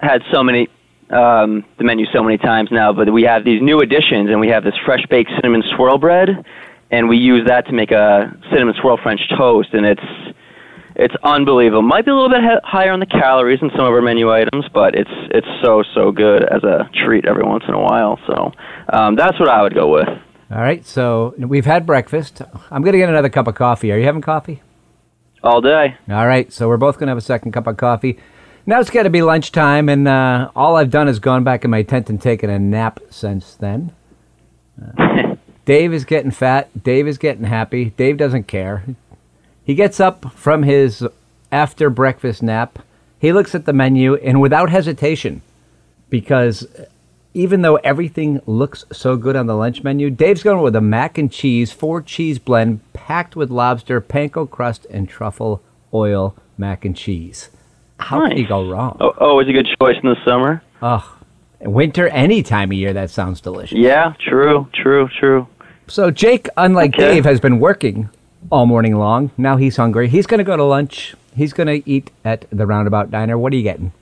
had 0.00 0.22
so 0.32 0.42
many 0.42 0.68
um, 1.10 1.64
the 1.78 1.84
menu 1.84 2.06
so 2.12 2.22
many 2.22 2.38
times 2.38 2.70
now, 2.70 2.92
but 2.92 3.12
we 3.12 3.22
have 3.22 3.44
these 3.44 3.62
new 3.62 3.80
additions, 3.80 4.28
and 4.30 4.40
we 4.40 4.48
have 4.48 4.64
this 4.64 4.74
fresh 4.84 5.04
baked 5.08 5.30
cinnamon 5.36 5.62
swirl 5.74 5.98
bread, 5.98 6.44
and 6.90 7.08
we 7.08 7.16
use 7.16 7.46
that 7.46 7.66
to 7.66 7.72
make 7.72 7.90
a 7.90 8.36
cinnamon 8.50 8.74
swirl 8.80 8.98
French 8.98 9.20
toast, 9.36 9.70
and 9.72 9.86
it's 9.86 10.34
it's 10.96 11.14
unbelievable. 11.22 11.82
Might 11.82 12.04
be 12.04 12.10
a 12.10 12.14
little 12.14 12.28
bit 12.28 12.42
he- 12.42 12.60
higher 12.64 12.90
on 12.90 13.00
the 13.00 13.06
calories 13.06 13.60
than 13.60 13.70
some 13.70 13.86
of 13.86 13.92
our 13.92 14.02
menu 14.02 14.30
items, 14.30 14.66
but 14.74 14.94
it's 14.94 15.10
it's 15.30 15.46
so 15.62 15.82
so 15.94 16.12
good 16.12 16.42
as 16.44 16.62
a 16.64 16.90
treat 16.92 17.24
every 17.24 17.44
once 17.44 17.64
in 17.66 17.74
a 17.74 17.80
while. 17.80 18.18
So 18.26 18.52
um, 18.92 19.14
that's 19.14 19.38
what 19.40 19.48
I 19.48 19.62
would 19.62 19.74
go 19.74 19.92
with. 19.92 20.08
All 20.50 20.60
right. 20.60 20.84
So 20.86 21.34
we've 21.38 21.66
had 21.66 21.86
breakfast. 21.86 22.40
I'm 22.70 22.82
going 22.82 22.92
to 22.92 22.98
get 22.98 23.08
another 23.08 23.28
cup 23.28 23.46
of 23.46 23.54
coffee. 23.54 23.92
Are 23.92 23.98
you 23.98 24.04
having 24.04 24.22
coffee? 24.22 24.62
All 25.42 25.60
day. 25.60 25.96
All 26.10 26.26
right, 26.26 26.52
so 26.52 26.66
we're 26.66 26.76
both 26.78 26.96
going 26.96 27.06
to 27.06 27.12
have 27.12 27.18
a 27.18 27.22
second 27.22 27.52
cup 27.52 27.66
of 27.66 27.76
coffee. 27.76 28.18
Now 28.66 28.80
it's 28.80 28.90
got 28.90 29.04
to 29.04 29.10
be 29.10 29.22
lunchtime, 29.22 29.88
and 29.88 30.08
uh, 30.08 30.50
all 30.56 30.76
I've 30.76 30.90
done 30.90 31.08
is 31.08 31.20
gone 31.20 31.44
back 31.44 31.64
in 31.64 31.70
my 31.70 31.82
tent 31.82 32.10
and 32.10 32.20
taken 32.20 32.50
a 32.50 32.58
nap 32.58 32.98
since 33.08 33.54
then. 33.54 33.92
Uh, 34.98 35.36
Dave 35.64 35.94
is 35.94 36.04
getting 36.04 36.32
fat. 36.32 36.82
Dave 36.82 37.06
is 37.06 37.18
getting 37.18 37.44
happy. 37.44 37.90
Dave 37.90 38.16
doesn't 38.16 38.48
care. 38.48 38.84
He 39.64 39.74
gets 39.74 40.00
up 40.00 40.32
from 40.32 40.64
his 40.64 41.06
after 41.52 41.88
breakfast 41.88 42.42
nap. 42.42 42.80
He 43.20 43.32
looks 43.32 43.54
at 43.54 43.64
the 43.64 43.72
menu, 43.72 44.16
and 44.16 44.40
without 44.40 44.70
hesitation, 44.70 45.42
because 46.10 46.66
even 47.34 47.62
though 47.62 47.76
everything 47.76 48.40
looks 48.46 48.84
so 48.92 49.16
good 49.16 49.36
on 49.36 49.46
the 49.46 49.54
lunch 49.54 49.82
menu, 49.84 50.10
Dave's 50.10 50.42
going 50.42 50.62
with 50.62 50.74
a 50.76 50.80
mac 50.80 51.18
and 51.18 51.30
cheese, 51.30 51.72
four 51.72 52.02
cheese 52.02 52.38
blend 52.38 52.80
packed 52.92 53.36
with 53.36 53.50
lobster, 53.50 54.00
panko 54.00 54.48
crust, 54.48 54.86
and 54.90 55.08
truffle 55.08 55.62
oil 55.92 56.34
mac 56.56 56.84
and 56.84 56.96
cheese. 56.96 57.50
How 58.00 58.20
can 58.20 58.30
Nice. 58.30 58.38
you 58.38 58.46
go 58.48 58.68
wrong? 58.68 58.96
Oh, 59.00 59.12
oh 59.20 59.30
always 59.30 59.48
a 59.48 59.52
good 59.52 59.68
choice 59.80 59.96
in 60.02 60.08
the 60.08 60.16
summer. 60.24 60.62
Ugh. 60.82 61.04
Winter, 61.60 62.08
any 62.08 62.42
time 62.44 62.70
of 62.70 62.74
year, 62.74 62.92
that 62.92 63.10
sounds 63.10 63.40
delicious. 63.40 63.76
Yeah, 63.76 64.14
true, 64.20 64.68
true, 64.72 65.08
true. 65.18 65.48
So 65.88 66.10
Jake, 66.10 66.48
unlike 66.56 66.94
Okay. 66.94 67.14
Dave, 67.14 67.24
has 67.24 67.40
been 67.40 67.58
working 67.58 68.08
all 68.50 68.66
morning 68.66 68.96
long. 68.96 69.32
Now 69.36 69.56
he's 69.56 69.76
hungry. 69.76 70.08
He's 70.08 70.26
going 70.26 70.38
to 70.38 70.44
go 70.44 70.56
to 70.56 70.62
lunch. 70.62 71.14
He's 71.34 71.52
going 71.52 71.66
to 71.66 71.88
eat 71.90 72.10
at 72.24 72.46
the 72.50 72.66
Roundabout 72.66 73.10
Diner. 73.10 73.36
What 73.36 73.52
are 73.52 73.56
you 73.56 73.62
getting? 73.62 73.92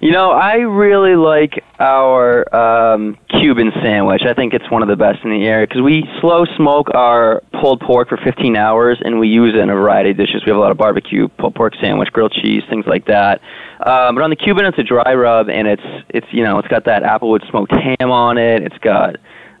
You 0.00 0.12
know, 0.12 0.30
I 0.30 0.58
really 0.58 1.16
like 1.16 1.64
our 1.80 2.54
um, 2.54 3.18
Cuban 3.28 3.72
sandwich. 3.82 4.22
I 4.22 4.32
think 4.32 4.54
it's 4.54 4.70
one 4.70 4.82
of 4.82 4.88
the 4.88 4.94
best 4.94 5.24
in 5.24 5.30
the 5.30 5.44
area 5.44 5.66
because 5.66 5.82
we 5.82 6.04
slow 6.20 6.44
smoke 6.56 6.94
our 6.94 7.42
pulled 7.60 7.80
pork 7.80 8.08
for 8.08 8.16
15 8.16 8.56
hours, 8.56 8.98
and 9.04 9.18
we 9.18 9.26
use 9.26 9.54
it 9.54 9.58
in 9.58 9.70
a 9.70 9.74
variety 9.74 10.10
of 10.10 10.16
dishes. 10.16 10.42
We 10.46 10.50
have 10.50 10.56
a 10.56 10.60
lot 10.60 10.70
of 10.70 10.76
barbecue, 10.76 11.26
pulled 11.26 11.56
pork 11.56 11.74
sandwich, 11.80 12.12
grilled 12.12 12.30
cheese, 12.30 12.62
things 12.70 12.86
like 12.86 13.06
that. 13.06 13.40
Um, 13.84 14.14
but 14.14 14.22
on 14.22 14.30
the 14.30 14.36
Cuban, 14.36 14.66
it's 14.66 14.78
a 14.78 14.84
dry 14.84 15.14
rub, 15.14 15.48
and 15.48 15.66
it's 15.66 15.82
it's 16.10 16.26
you 16.30 16.44
know 16.44 16.60
it's 16.60 16.68
got 16.68 16.84
that 16.84 17.02
applewood 17.02 17.48
smoked 17.50 17.72
ham 17.72 18.12
on 18.12 18.38
it. 18.38 18.62
It's 18.62 18.78
got 18.78 19.16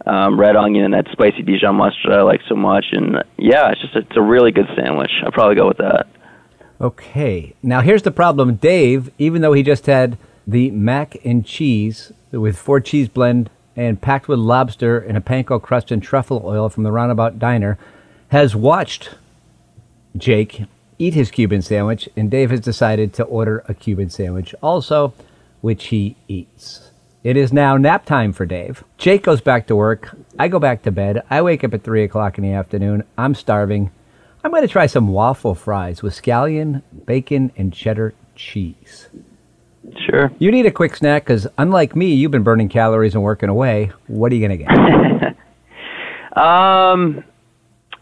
um, 0.06 0.38
red 0.38 0.54
onion 0.54 0.84
and 0.84 0.94
that 0.94 1.08
spicy 1.10 1.42
Dijon 1.42 1.74
mustard 1.74 2.12
I 2.12 2.22
like 2.22 2.42
so 2.48 2.54
much, 2.54 2.86
and 2.92 3.24
yeah, 3.38 3.72
it's 3.72 3.80
just 3.80 3.96
it's 3.96 4.16
a 4.16 4.22
really 4.22 4.52
good 4.52 4.68
sandwich. 4.76 5.10
I'll 5.24 5.32
probably 5.32 5.56
go 5.56 5.66
with 5.66 5.78
that. 5.78 6.06
Okay. 6.80 7.54
Now 7.60 7.80
here's 7.80 8.02
the 8.02 8.12
problem. 8.12 8.54
Dave, 8.54 9.10
even 9.18 9.42
though 9.42 9.52
he 9.52 9.64
just 9.64 9.86
had 9.86 10.16
the 10.48 10.70
mac 10.70 11.14
and 11.26 11.44
cheese 11.44 12.10
with 12.32 12.56
four 12.56 12.80
cheese 12.80 13.08
blend 13.08 13.50
and 13.76 14.00
packed 14.00 14.28
with 14.28 14.38
lobster 14.38 14.98
and 14.98 15.16
a 15.16 15.20
panko 15.20 15.60
crust 15.60 15.92
and 15.92 16.02
truffle 16.02 16.42
oil 16.44 16.70
from 16.70 16.82
the 16.82 16.90
Roundabout 16.90 17.38
Diner, 17.38 17.78
has 18.28 18.56
watched 18.56 19.10
Jake 20.16 20.64
eat 20.98 21.14
his 21.14 21.30
Cuban 21.30 21.62
sandwich, 21.62 22.08
and 22.16 22.30
Dave 22.30 22.50
has 22.50 22.60
decided 22.60 23.12
to 23.14 23.24
order 23.24 23.62
a 23.68 23.74
Cuban 23.74 24.10
sandwich 24.10 24.54
also, 24.62 25.12
which 25.60 25.88
he 25.88 26.16
eats. 26.26 26.90
It 27.22 27.36
is 27.36 27.52
now 27.52 27.76
nap 27.76 28.04
time 28.04 28.32
for 28.32 28.46
Dave. 28.46 28.82
Jake 28.96 29.22
goes 29.22 29.40
back 29.40 29.66
to 29.66 29.76
work. 29.76 30.16
I 30.38 30.48
go 30.48 30.58
back 30.58 30.82
to 30.82 30.90
bed. 30.90 31.22
I 31.28 31.42
wake 31.42 31.62
up 31.62 31.74
at 31.74 31.84
3 31.84 32.02
o'clock 32.04 32.38
in 32.38 32.42
the 32.42 32.52
afternoon. 32.52 33.04
I'm 33.16 33.34
starving. 33.34 33.90
I'm 34.42 34.50
going 34.50 34.62
to 34.62 34.68
try 34.68 34.86
some 34.86 35.08
waffle 35.08 35.54
fries 35.54 36.02
with 36.02 36.20
scallion, 36.20 36.82
bacon, 37.06 37.52
and 37.56 37.72
cheddar 37.72 38.14
cheese. 38.34 39.08
Sure. 40.06 40.30
You 40.38 40.50
need 40.50 40.66
a 40.66 40.70
quick 40.70 40.96
snack 40.96 41.24
because, 41.24 41.46
unlike 41.58 41.96
me, 41.96 42.14
you've 42.14 42.30
been 42.30 42.42
burning 42.42 42.68
calories 42.68 43.14
and 43.14 43.22
working 43.22 43.48
away. 43.48 43.92
What 44.06 44.32
are 44.32 44.34
you 44.34 44.46
going 44.46 44.58
to 44.58 44.64
get? 44.64 45.18
Um, 46.38 47.24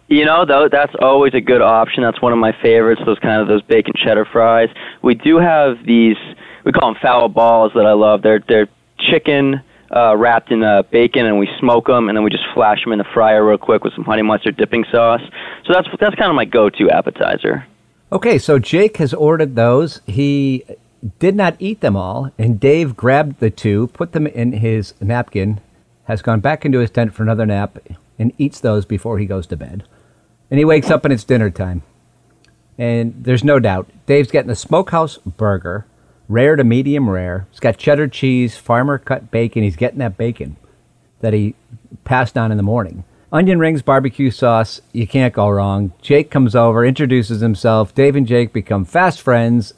you 0.08 0.24
know, 0.24 0.44
though 0.44 0.68
that's 0.70 0.94
always 1.00 1.34
a 1.34 1.40
good 1.40 1.62
option. 1.62 2.02
That's 2.02 2.20
one 2.20 2.32
of 2.32 2.38
my 2.38 2.52
favorites. 2.62 3.00
Those 3.06 3.18
kind 3.18 3.40
of 3.40 3.48
those 3.48 3.62
bacon 3.62 3.94
cheddar 3.96 4.26
fries. 4.26 4.68
We 5.02 5.14
do 5.14 5.38
have 5.38 5.78
these. 5.84 6.16
We 6.64 6.72
call 6.72 6.92
them 6.92 7.00
foul 7.00 7.28
balls 7.28 7.72
that 7.74 7.86
I 7.86 7.92
love. 7.92 8.22
They're 8.22 8.44
they're 8.46 8.68
chicken 8.98 9.62
uh, 9.94 10.16
wrapped 10.16 10.50
in 10.50 10.62
uh, 10.62 10.82
bacon, 10.82 11.26
and 11.26 11.38
we 11.38 11.48
smoke 11.58 11.86
them, 11.86 12.08
and 12.08 12.16
then 12.16 12.24
we 12.24 12.30
just 12.30 12.44
flash 12.54 12.82
them 12.84 12.92
in 12.92 12.98
the 12.98 13.06
fryer 13.14 13.44
real 13.44 13.58
quick 13.58 13.84
with 13.84 13.94
some 13.94 14.04
honey 14.04 14.22
mustard 14.22 14.56
dipping 14.56 14.84
sauce. 14.92 15.22
So 15.66 15.72
that's 15.72 15.88
that's 15.98 16.14
kind 16.14 16.30
of 16.30 16.36
my 16.36 16.44
go-to 16.44 16.90
appetizer. 16.90 17.66
Okay, 18.12 18.38
so 18.38 18.58
Jake 18.58 18.98
has 18.98 19.12
ordered 19.12 19.56
those. 19.56 20.00
He 20.06 20.64
did 21.18 21.34
not 21.34 21.56
eat 21.58 21.80
them 21.80 21.96
all, 21.96 22.30
and 22.38 22.60
Dave 22.60 22.96
grabbed 22.96 23.40
the 23.40 23.50
two, 23.50 23.88
put 23.88 24.12
them 24.12 24.26
in 24.26 24.52
his 24.52 24.94
napkin, 25.00 25.60
has 26.04 26.22
gone 26.22 26.40
back 26.40 26.64
into 26.64 26.78
his 26.78 26.90
tent 26.90 27.14
for 27.14 27.22
another 27.22 27.46
nap, 27.46 27.78
and 28.18 28.32
eats 28.38 28.60
those 28.60 28.84
before 28.84 29.18
he 29.18 29.26
goes 29.26 29.46
to 29.48 29.56
bed. 29.56 29.84
And 30.50 30.58
he 30.58 30.64
wakes 30.64 30.90
up 30.90 31.04
and 31.04 31.12
it's 31.12 31.24
dinner 31.24 31.50
time. 31.50 31.82
And 32.78 33.24
there's 33.24 33.44
no 33.44 33.58
doubt, 33.58 33.90
Dave's 34.06 34.30
getting 34.30 34.50
a 34.50 34.56
smokehouse 34.56 35.18
burger, 35.18 35.86
rare 36.28 36.56
to 36.56 36.64
medium 36.64 37.08
rare. 37.08 37.46
It's 37.50 37.60
got 37.60 37.78
cheddar 37.78 38.08
cheese, 38.08 38.56
farmer 38.56 38.98
cut 38.98 39.30
bacon. 39.30 39.62
He's 39.62 39.76
getting 39.76 39.98
that 39.98 40.16
bacon 40.16 40.56
that 41.20 41.32
he 41.32 41.54
passed 42.04 42.36
on 42.36 42.50
in 42.50 42.56
the 42.56 42.62
morning. 42.62 43.04
Onion 43.32 43.58
rings, 43.58 43.82
barbecue 43.82 44.30
sauce, 44.30 44.80
you 44.92 45.06
can't 45.06 45.34
go 45.34 45.48
wrong. 45.48 45.92
Jake 46.00 46.30
comes 46.30 46.54
over, 46.54 46.84
introduces 46.84 47.40
himself. 47.40 47.94
Dave 47.94 48.14
and 48.14 48.26
Jake 48.26 48.52
become 48.52 48.84
fast 48.84 49.20
friends. 49.20 49.74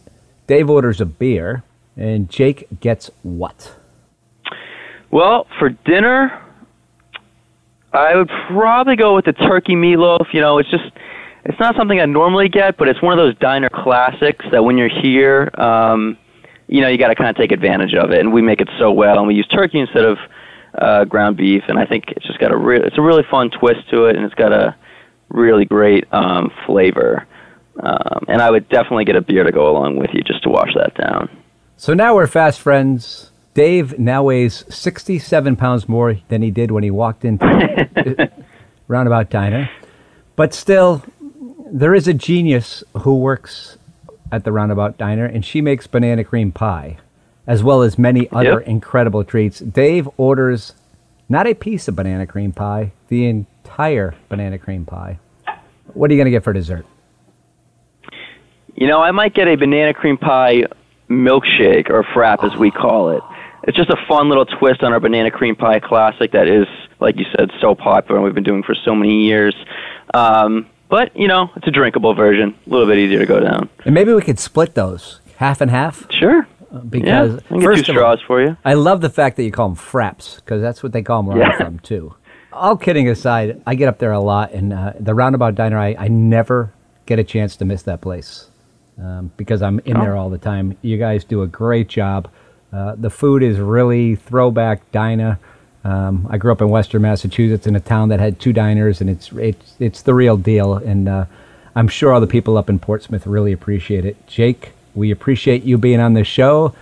Dave 0.48 0.70
orders 0.70 0.98
a 1.00 1.04
beer, 1.04 1.62
and 1.94 2.28
Jake 2.28 2.66
gets 2.80 3.10
what? 3.22 3.76
Well, 5.10 5.46
for 5.58 5.68
dinner, 5.68 6.42
I 7.92 8.16
would 8.16 8.30
probably 8.48 8.96
go 8.96 9.14
with 9.14 9.26
the 9.26 9.34
turkey 9.34 9.74
meatloaf. 9.74 10.32
You 10.32 10.40
know, 10.40 10.58
it's 10.58 10.70
just 10.70 10.90
it's 11.44 11.60
not 11.60 11.76
something 11.76 12.00
I 12.00 12.06
normally 12.06 12.48
get, 12.48 12.78
but 12.78 12.88
it's 12.88 13.00
one 13.02 13.12
of 13.12 13.22
those 13.22 13.36
diner 13.38 13.68
classics 13.68 14.44
that 14.50 14.64
when 14.64 14.78
you're 14.78 14.88
here, 14.88 15.50
um, 15.60 16.16
you 16.66 16.80
know, 16.80 16.88
you 16.88 16.96
got 16.96 17.08
to 17.08 17.14
kind 17.14 17.28
of 17.28 17.36
take 17.36 17.52
advantage 17.52 17.94
of 17.94 18.10
it. 18.10 18.20
And 18.20 18.32
we 18.32 18.40
make 18.40 18.62
it 18.62 18.70
so 18.78 18.90
well, 18.90 19.18
and 19.18 19.28
we 19.28 19.34
use 19.34 19.46
turkey 19.48 19.80
instead 19.80 20.06
of 20.06 20.16
uh, 20.78 21.04
ground 21.04 21.36
beef, 21.36 21.64
and 21.68 21.78
I 21.78 21.84
think 21.84 22.04
it's 22.08 22.26
just 22.26 22.38
got 22.38 22.52
a 22.52 22.56
real 22.56 22.82
it's 22.82 22.96
a 22.96 23.02
really 23.02 23.24
fun 23.30 23.50
twist 23.50 23.90
to 23.90 24.06
it, 24.06 24.16
and 24.16 24.24
it's 24.24 24.34
got 24.34 24.52
a 24.52 24.74
really 25.28 25.66
great 25.66 26.10
um, 26.10 26.50
flavor. 26.64 27.26
Um, 27.80 28.24
and 28.28 28.42
I 28.42 28.50
would 28.50 28.68
definitely 28.68 29.04
get 29.04 29.16
a 29.16 29.20
beer 29.20 29.44
to 29.44 29.52
go 29.52 29.70
along 29.70 29.96
with 29.98 30.10
you 30.12 30.22
just 30.22 30.42
to 30.42 30.48
wash 30.48 30.74
that 30.74 30.94
down. 30.94 31.28
So 31.76 31.94
now 31.94 32.14
we're 32.14 32.26
fast 32.26 32.60
friends. 32.60 33.30
Dave 33.54 33.98
now 33.98 34.24
weighs 34.24 34.64
67 34.74 35.56
pounds 35.56 35.88
more 35.88 36.16
than 36.28 36.42
he 36.42 36.50
did 36.50 36.70
when 36.70 36.82
he 36.82 36.90
walked 36.90 37.24
into 37.24 38.30
Roundabout 38.88 39.30
Diner. 39.30 39.70
But 40.36 40.54
still, 40.54 41.02
there 41.70 41.94
is 41.94 42.06
a 42.08 42.14
genius 42.14 42.82
who 43.02 43.16
works 43.18 43.78
at 44.30 44.44
the 44.44 44.52
Roundabout 44.52 44.98
Diner, 44.98 45.24
and 45.24 45.44
she 45.44 45.60
makes 45.60 45.86
banana 45.86 46.22
cream 46.24 46.52
pie, 46.52 46.98
as 47.46 47.62
well 47.62 47.82
as 47.82 47.98
many 47.98 48.28
other 48.30 48.60
Yep. 48.60 48.68
incredible 48.68 49.24
treats. 49.24 49.58
Dave 49.60 50.08
orders 50.16 50.74
not 51.28 51.46
a 51.46 51.54
piece 51.54 51.88
of 51.88 51.96
banana 51.96 52.26
cream 52.26 52.52
pie, 52.52 52.92
the 53.08 53.26
entire 53.26 54.14
banana 54.28 54.58
cream 54.58 54.84
pie. 54.84 55.18
What 55.94 56.10
are 56.10 56.14
you 56.14 56.18
going 56.18 56.26
to 56.26 56.30
get 56.30 56.44
for 56.44 56.52
dessert? 56.52 56.86
You 58.80 58.86
know, 58.86 59.02
I 59.02 59.10
might 59.10 59.34
get 59.34 59.48
a 59.48 59.56
banana 59.56 59.92
cream 59.92 60.16
pie 60.16 60.62
milkshake 61.10 61.90
or 61.90 62.04
frap 62.04 62.44
as 62.44 62.56
we 62.56 62.70
call 62.70 63.10
it. 63.10 63.22
it's 63.64 63.76
just 63.76 63.90
a 63.90 63.96
fun 64.06 64.28
little 64.28 64.46
twist 64.46 64.82
on 64.82 64.92
our 64.92 65.00
banana 65.00 65.30
cream 65.30 65.56
pie 65.56 65.80
classic 65.80 66.30
that 66.32 66.46
is, 66.46 66.66
like 67.00 67.16
you 67.18 67.24
said, 67.36 67.50
so 67.60 67.74
popular 67.74 68.16
and 68.18 68.24
we've 68.24 68.34
been 68.34 68.44
doing 68.44 68.62
for 68.62 68.74
so 68.84 68.94
many 68.94 69.24
years. 69.24 69.54
Um, 70.14 70.66
but 70.88 71.14
you 71.16 71.26
know, 71.26 71.50
it's 71.56 71.66
a 71.66 71.70
drinkable 71.72 72.14
version, 72.14 72.54
a 72.66 72.70
little 72.70 72.86
bit 72.86 72.98
easier 72.98 73.18
to 73.18 73.26
go 73.26 73.40
down. 73.40 73.68
And 73.84 73.94
maybe 73.94 74.12
we 74.12 74.22
could 74.22 74.38
split 74.38 74.74
those 74.74 75.20
half 75.38 75.60
and 75.60 75.70
half. 75.70 76.10
Sure. 76.12 76.46
Because 76.88 77.40
yeah, 77.50 77.56
I 77.56 77.60
first 77.62 77.86
two 77.86 77.98
of 77.98 78.04
all, 78.04 78.16
for 78.26 78.42
you. 78.42 78.56
I 78.64 78.74
love 78.74 79.00
the 79.00 79.10
fact 79.10 79.36
that 79.38 79.42
you 79.42 79.50
call 79.50 79.70
them 79.70 79.76
fraps 79.76 80.36
because 80.36 80.60
that's 80.62 80.82
what 80.82 80.92
they 80.92 81.02
call 81.02 81.22
them 81.22 81.26
where 81.34 81.42
I'm 81.42 81.50
Yeah. 81.50 81.56
from 81.64 81.78
too. 81.80 82.14
All 82.52 82.76
kidding 82.76 83.08
aside, 83.08 83.60
I 83.66 83.74
get 83.74 83.88
up 83.88 83.98
there 83.98 84.12
a 84.12 84.20
lot, 84.20 84.52
and 84.52 84.72
uh, 84.72 84.92
the 85.00 85.14
Roundabout 85.14 85.54
Diner, 85.54 85.78
I, 85.78 85.96
I 85.98 86.08
never 86.08 86.72
get 87.06 87.18
a 87.18 87.24
chance 87.24 87.56
to 87.56 87.64
miss 87.64 87.82
that 87.84 88.00
place 88.02 88.47
um, 89.02 89.30
because 89.36 89.62
I'm 89.62 89.80
in 89.80 89.98
there 89.98 90.16
all 90.16 90.30
the 90.30 90.38
time. 90.38 90.76
You 90.82 90.98
guys 90.98 91.24
do 91.24 91.42
a 91.42 91.46
great 91.46 91.88
job. 91.88 92.28
Uh, 92.72 92.94
the 92.96 93.10
food 93.10 93.42
is 93.42 93.58
really 93.58 94.16
throwback 94.16 94.90
diner. 94.92 95.38
Um, 95.84 96.26
I 96.28 96.36
grew 96.38 96.52
up 96.52 96.60
in 96.60 96.68
Western 96.68 97.02
Massachusetts 97.02 97.66
in 97.66 97.76
a 97.76 97.80
town 97.80 98.08
that 98.10 98.20
had 98.20 98.40
two 98.40 98.52
diners, 98.52 99.00
and 99.00 99.08
it's 99.08 99.32
it's 99.32 99.74
it's 99.78 100.02
the 100.02 100.12
real 100.12 100.36
deal. 100.36 100.74
And 100.74 101.08
uh, 101.08 101.24
I'm 101.74 101.88
sure 101.88 102.12
all 102.12 102.20
the 102.20 102.26
people 102.26 102.58
up 102.58 102.68
in 102.68 102.78
Portsmouth 102.78 103.26
really 103.26 103.52
appreciate 103.52 104.04
it. 104.04 104.26
Jake, 104.26 104.72
we 104.94 105.10
appreciate 105.10 105.62
you 105.62 105.78
being 105.78 106.00
on 106.00 106.14
the 106.14 106.24
show, 106.24 106.74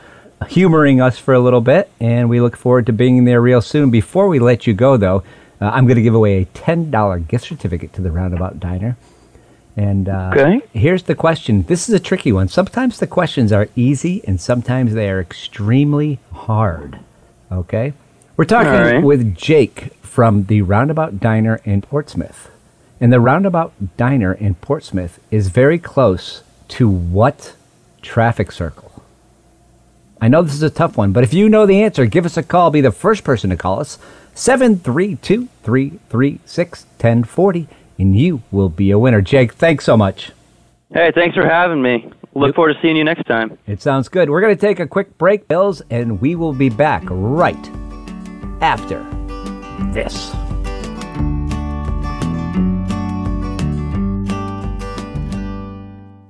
humoring 0.48 1.00
us 1.00 1.18
for 1.18 1.34
a 1.34 1.38
little 1.40 1.60
bit, 1.60 1.90
and 2.00 2.28
we 2.28 2.40
look 2.40 2.56
forward 2.56 2.86
to 2.86 2.92
being 2.92 3.24
there 3.24 3.40
real 3.40 3.60
soon. 3.60 3.90
Before 3.90 4.28
we 4.28 4.38
let 4.38 4.66
you 4.66 4.74
go, 4.74 4.96
though, 4.96 5.22
uh, 5.60 5.66
I'm 5.66 5.86
going 5.86 5.96
to 5.96 6.02
give 6.02 6.14
away 6.14 6.42
a 6.42 6.44
ten 6.46 6.90
dollar 6.90 7.18
gift 7.18 7.44
certificate 7.46 7.92
to 7.92 8.02
the 8.02 8.10
Roundabout 8.10 8.58
Diner. 8.58 8.96
And 9.76 10.08
uh, 10.08 10.30
Okay. 10.34 10.60
here's 10.72 11.02
the 11.02 11.14
question. 11.14 11.62
This 11.64 11.88
is 11.88 11.94
a 11.94 12.00
tricky 12.00 12.32
one. 12.32 12.48
Sometimes 12.48 12.98
the 12.98 13.06
questions 13.06 13.52
are 13.52 13.68
easy, 13.76 14.22
and 14.26 14.40
sometimes 14.40 14.94
they 14.94 15.10
are 15.10 15.20
extremely 15.20 16.18
hard. 16.32 16.98
Okay, 17.52 17.92
we're 18.36 18.44
talking 18.46 18.72
right. 18.72 19.04
with 19.04 19.36
Jake 19.36 19.92
from 20.02 20.44
the 20.44 20.62
Roundabout 20.62 21.20
Diner 21.20 21.60
in 21.64 21.82
Portsmouth, 21.82 22.50
and 23.00 23.12
the 23.12 23.20
Roundabout 23.20 23.72
Diner 23.98 24.32
in 24.32 24.54
Portsmouth 24.56 25.20
is 25.30 25.48
very 25.48 25.78
close 25.78 26.42
to 26.68 26.88
what 26.88 27.54
traffic 28.02 28.50
circle? 28.50 28.90
I 30.20 30.28
know 30.28 30.42
this 30.42 30.54
is 30.54 30.62
a 30.62 30.70
tough 30.70 30.96
one, 30.96 31.12
but 31.12 31.22
if 31.22 31.34
you 31.34 31.48
know 31.50 31.66
the 31.66 31.82
answer, 31.82 32.06
give 32.06 32.24
us 32.24 32.36
a 32.38 32.42
call. 32.42 32.70
Be 32.70 32.80
the 32.80 32.90
first 32.90 33.22
person 33.22 33.50
to 33.50 33.56
call 33.56 33.78
us 33.80 33.98
732 34.34 35.48
336 35.62 36.84
1040, 36.98 37.68
and 37.98 38.16
you 38.16 38.42
will 38.50 38.68
be 38.68 38.90
a 38.90 38.98
winner. 38.98 39.20
Jake, 39.20 39.52
thanks 39.54 39.84
so 39.84 39.96
much. 39.96 40.32
Hey, 40.92 41.10
thanks 41.14 41.34
for 41.34 41.46
having 41.46 41.82
me. 41.82 42.10
Look 42.34 42.54
forward 42.54 42.74
to 42.74 42.80
seeing 42.80 42.96
you 42.96 43.04
next 43.04 43.24
time. 43.26 43.58
It 43.66 43.80
sounds 43.80 44.08
good. 44.08 44.30
We're 44.30 44.40
going 44.40 44.56
to 44.56 44.60
take 44.60 44.78
a 44.78 44.86
quick 44.86 45.16
break, 45.18 45.48
Bills, 45.48 45.82
and 45.90 46.20
we 46.20 46.34
will 46.34 46.52
be 46.52 46.68
back 46.68 47.02
right 47.06 47.70
after 48.60 49.02
this. 49.92 50.32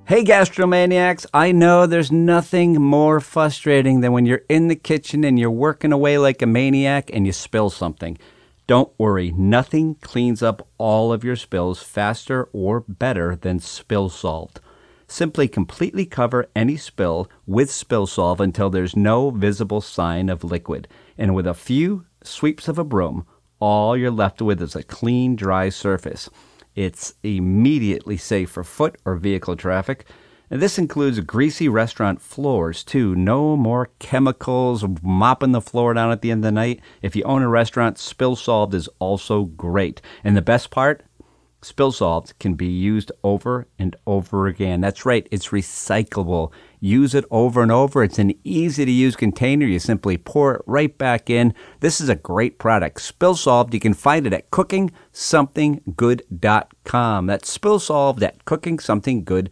Hey, 0.09 0.23
gastromaniacs, 0.23 1.27
I 1.35 1.51
know 1.51 1.87
there's 1.87 2.13
nothing 2.13 2.81
more 2.81 3.19
frustrating 3.19 4.03
than 4.03 4.13
when 4.13 4.25
you're 4.25 4.43
in 4.49 4.69
the 4.69 4.77
kitchen 4.77 5.25
and 5.25 5.37
you're 5.37 5.51
working 5.51 5.91
away 5.91 6.17
like 6.17 6.41
a 6.43 6.47
maniac 6.47 7.11
and 7.13 7.27
you 7.27 7.33
spill 7.33 7.71
something. 7.71 8.17
Don't 8.67 8.93
worry, 8.99 9.31
nothing 9.31 9.95
cleans 9.97 10.43
up 10.43 10.67
all 10.77 11.13
of 11.13 11.23
your 11.23 11.37
spills 11.37 11.85
faster 11.85 12.49
or 12.53 12.81
better 12.81 13.37
than 13.37 13.61
Spill 13.61 14.09
Solved. 14.09 14.59
Simply 15.07 15.47
completely 15.47 16.05
cover 16.05 16.49
any 16.57 16.77
spill 16.77 17.31
with 17.47 17.71
Spill 17.71 18.09
Solve 18.09 18.41
until 18.41 18.69
there's 18.69 18.97
no 18.97 19.31
visible 19.31 19.81
sign 19.81 20.29
of 20.29 20.43
liquid. 20.43 20.89
And 21.17 21.33
with 21.33 21.47
a 21.47 21.55
few 21.55 22.07
sweeps 22.25 22.67
of 22.67 22.77
a 22.77 22.83
broom, 22.85 23.25
all 23.61 23.97
you're 23.97 24.11
left 24.11 24.43
with 24.43 24.61
is 24.61 24.75
a 24.75 24.83
clean, 24.83 25.37
dry 25.37 25.69
surface. 25.69 26.29
It's 26.75 27.15
immediately 27.23 28.17
safe 28.17 28.51
for 28.51 28.65
foot 28.65 28.97
or 29.05 29.15
vehicle 29.15 29.55
traffic. 29.55 30.07
And 30.51 30.61
this 30.63 30.79
includes 30.79 31.19
greasy 31.21 31.69
restaurant 31.69 32.23
floors, 32.23 32.85
too. 32.85 33.17
No 33.17 33.57
more 33.57 33.91
chemicals 33.99 34.85
mopping 35.03 35.53
the 35.53 35.61
floor 35.61 35.93
down 35.95 36.13
at 36.13 36.23
the 36.23 36.31
end 36.31 36.45
of 36.45 36.49
the 36.49 36.53
night. 36.53 36.81
If 37.03 37.17
you 37.17 37.25
own 37.25 37.43
a 37.43 37.49
restaurant, 37.49 37.99
Spill 37.99 38.37
Solved 38.37 38.73
is 38.75 38.89
also 39.01 39.43
great. 39.45 40.01
And 40.23 40.37
the 40.37 40.43
best 40.43 40.71
part? 40.71 41.03
Spill 41.63 41.91
Solved 41.91 42.39
can 42.39 42.55
be 42.55 42.69
used 42.69 43.11
over 43.25 43.67
and 43.77 43.97
over 44.07 44.47
again. 44.47 44.81
That's 44.81 45.05
right, 45.05 45.27
it's 45.33 45.49
recyclable. 45.49 46.53
Use 46.79 47.13
it 47.13 47.25
over 47.29 47.61
and 47.63 47.73
over. 47.73 48.05
It's 48.05 48.21
an 48.21 48.33
easy 48.45 48.85
to 48.85 48.91
use 48.91 49.17
container. 49.17 49.67
You 49.67 49.81
simply 49.81 50.17
pour 50.17 50.55
it 50.55 50.63
right 50.67 50.97
back 50.97 51.29
in. 51.29 51.55
This 51.81 52.01
is 52.01 52.09
a 52.09 52.15
great 52.15 52.61
product. 52.61 53.01
Spill 53.01 53.35
Solved, 53.35 53.75
you 53.75 53.81
can 53.81 53.95
find 53.95 54.29
it 54.29 54.33
at 54.33 54.53
cookingsomethinggood.com. 54.53 57.27
That's 57.27 57.51
Spill 57.51 57.81
Solved 57.81 58.23
at 58.23 58.45
cookingsomethinggood.com. 58.45 59.49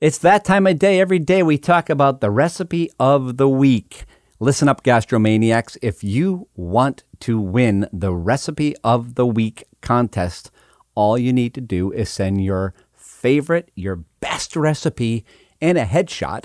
It's 0.00 0.18
that 0.18 0.44
time 0.44 0.66
of 0.66 0.78
day. 0.78 1.00
Every 1.00 1.18
day 1.18 1.42
we 1.42 1.58
talk 1.58 1.88
about 1.88 2.20
the 2.20 2.30
recipe 2.30 2.90
of 2.98 3.36
the 3.36 3.48
week. 3.48 4.04
Listen 4.40 4.68
up, 4.68 4.82
gastromaniacs. 4.82 5.76
If 5.80 6.02
you 6.02 6.48
want 6.54 7.04
to 7.20 7.40
win 7.40 7.88
the 7.92 8.12
recipe 8.12 8.74
of 8.82 9.14
the 9.14 9.26
week 9.26 9.64
contest, 9.80 10.50
all 10.94 11.18
you 11.18 11.32
need 11.32 11.54
to 11.54 11.60
do 11.60 11.92
is 11.92 12.10
send 12.10 12.44
your 12.44 12.74
favorite, 12.94 13.70
your 13.74 13.96
best 14.20 14.56
recipe, 14.56 15.24
and 15.60 15.78
a 15.78 15.84
headshot 15.84 16.44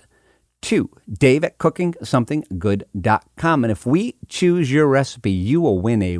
to 0.62 0.90
dave 1.12 1.44
at 1.44 1.58
cookingsomethinggood.com. 1.58 3.64
And 3.64 3.72
if 3.72 3.86
we 3.86 4.16
choose 4.28 4.72
your 4.72 4.88
recipe, 4.88 5.32
you 5.32 5.62
will 5.62 5.80
win 5.80 6.02
a 6.02 6.18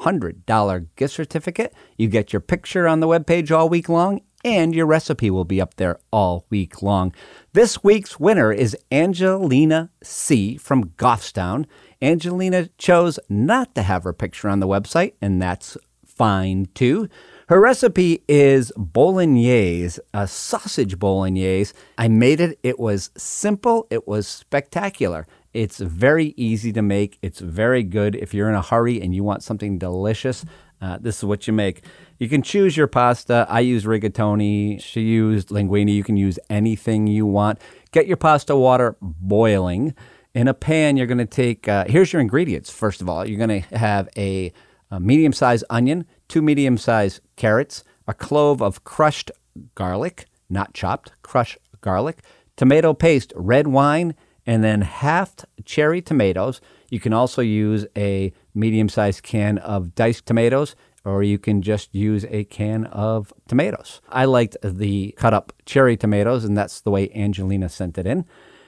$100 0.00 0.86
gift 0.96 1.14
certificate. 1.14 1.74
You 1.96 2.08
get 2.08 2.32
your 2.32 2.40
picture 2.40 2.86
on 2.86 3.00
the 3.00 3.06
webpage 3.06 3.50
all 3.50 3.68
week 3.68 3.88
long, 3.88 4.20
and 4.44 4.74
your 4.74 4.86
recipe 4.86 5.30
will 5.30 5.44
be 5.44 5.60
up 5.60 5.74
there 5.74 5.98
all 6.12 6.46
week 6.50 6.82
long. 6.82 7.12
This 7.52 7.82
week's 7.82 8.20
winner 8.20 8.52
is 8.52 8.76
Angelina 8.92 9.90
C. 10.02 10.56
from 10.56 10.90
Goffstown. 10.90 11.66
Angelina 12.00 12.68
chose 12.78 13.18
not 13.28 13.74
to 13.74 13.82
have 13.82 14.04
her 14.04 14.12
picture 14.12 14.48
on 14.48 14.60
the 14.60 14.68
website, 14.68 15.14
and 15.20 15.42
that's 15.42 15.76
fine 16.04 16.68
too. 16.74 17.08
Her 17.48 17.62
recipe 17.62 18.22
is 18.28 18.70
bolognese, 18.76 19.98
a 20.12 20.28
sausage 20.28 20.98
bolognese. 20.98 21.72
I 21.96 22.06
made 22.06 22.40
it. 22.40 22.58
It 22.62 22.78
was 22.78 23.10
simple, 23.16 23.86
it 23.88 24.06
was 24.06 24.28
spectacular. 24.28 25.26
It's 25.54 25.78
very 25.78 26.34
easy 26.36 26.74
to 26.74 26.82
make. 26.82 27.18
It's 27.22 27.40
very 27.40 27.82
good. 27.82 28.14
If 28.16 28.34
you're 28.34 28.50
in 28.50 28.54
a 28.54 28.60
hurry 28.60 29.00
and 29.00 29.14
you 29.14 29.24
want 29.24 29.42
something 29.42 29.78
delicious, 29.78 30.44
uh, 30.82 30.98
this 31.00 31.16
is 31.16 31.24
what 31.24 31.46
you 31.46 31.54
make. 31.54 31.84
You 32.18 32.28
can 32.28 32.42
choose 32.42 32.76
your 32.76 32.86
pasta. 32.86 33.46
I 33.48 33.60
use 33.60 33.84
rigatoni. 33.84 34.78
She 34.82 35.00
used 35.00 35.48
linguine. 35.48 35.90
You 35.90 36.04
can 36.04 36.18
use 36.18 36.38
anything 36.50 37.06
you 37.06 37.24
want. 37.24 37.60
Get 37.92 38.06
your 38.06 38.18
pasta 38.18 38.56
water 38.56 38.98
boiling. 39.00 39.94
In 40.34 40.48
a 40.48 40.54
pan, 40.54 40.98
you're 40.98 41.06
going 41.06 41.16
to 41.16 41.24
take, 41.24 41.66
uh, 41.66 41.86
here's 41.88 42.12
your 42.12 42.20
ingredients. 42.20 42.68
First 42.68 43.00
of 43.00 43.08
all, 43.08 43.26
you're 43.26 43.38
going 43.44 43.62
to 43.62 43.78
have 43.78 44.10
a, 44.18 44.52
a 44.90 45.00
medium 45.00 45.32
sized 45.32 45.64
onion, 45.70 46.04
two 46.28 46.42
medium 46.42 46.78
sized 46.78 47.20
carrots, 47.36 47.84
a 48.06 48.14
clove 48.14 48.62
of 48.62 48.84
crushed 48.84 49.30
garlic, 49.74 50.26
not 50.48 50.74
chopped, 50.74 51.12
crushed 51.22 51.58
garlic, 51.80 52.18
tomato 52.56 52.94
paste, 52.94 53.32
red 53.34 53.66
wine, 53.68 54.14
and 54.46 54.64
then 54.64 54.80
halved 54.82 55.44
cherry 55.64 56.00
tomatoes. 56.00 56.60
You 56.90 57.00
can 57.00 57.12
also 57.12 57.42
use 57.42 57.86
a 57.96 58.32
medium 58.54 58.88
sized 58.88 59.22
can 59.22 59.58
of 59.58 59.94
diced 59.94 60.26
tomatoes, 60.26 60.74
or 61.04 61.22
you 61.22 61.38
can 61.38 61.62
just 61.62 61.94
use 61.94 62.24
a 62.30 62.44
can 62.44 62.86
of 62.86 63.32
tomatoes. 63.46 64.00
I 64.08 64.24
liked 64.24 64.56
the 64.62 65.14
cut 65.16 65.34
up 65.34 65.52
cherry 65.66 65.96
tomatoes, 65.96 66.44
and 66.44 66.56
that's 66.56 66.80
the 66.80 66.90
way 66.90 67.10
Angelina 67.14 67.68
sent 67.68 67.98
it 67.98 68.06
in. 68.06 68.24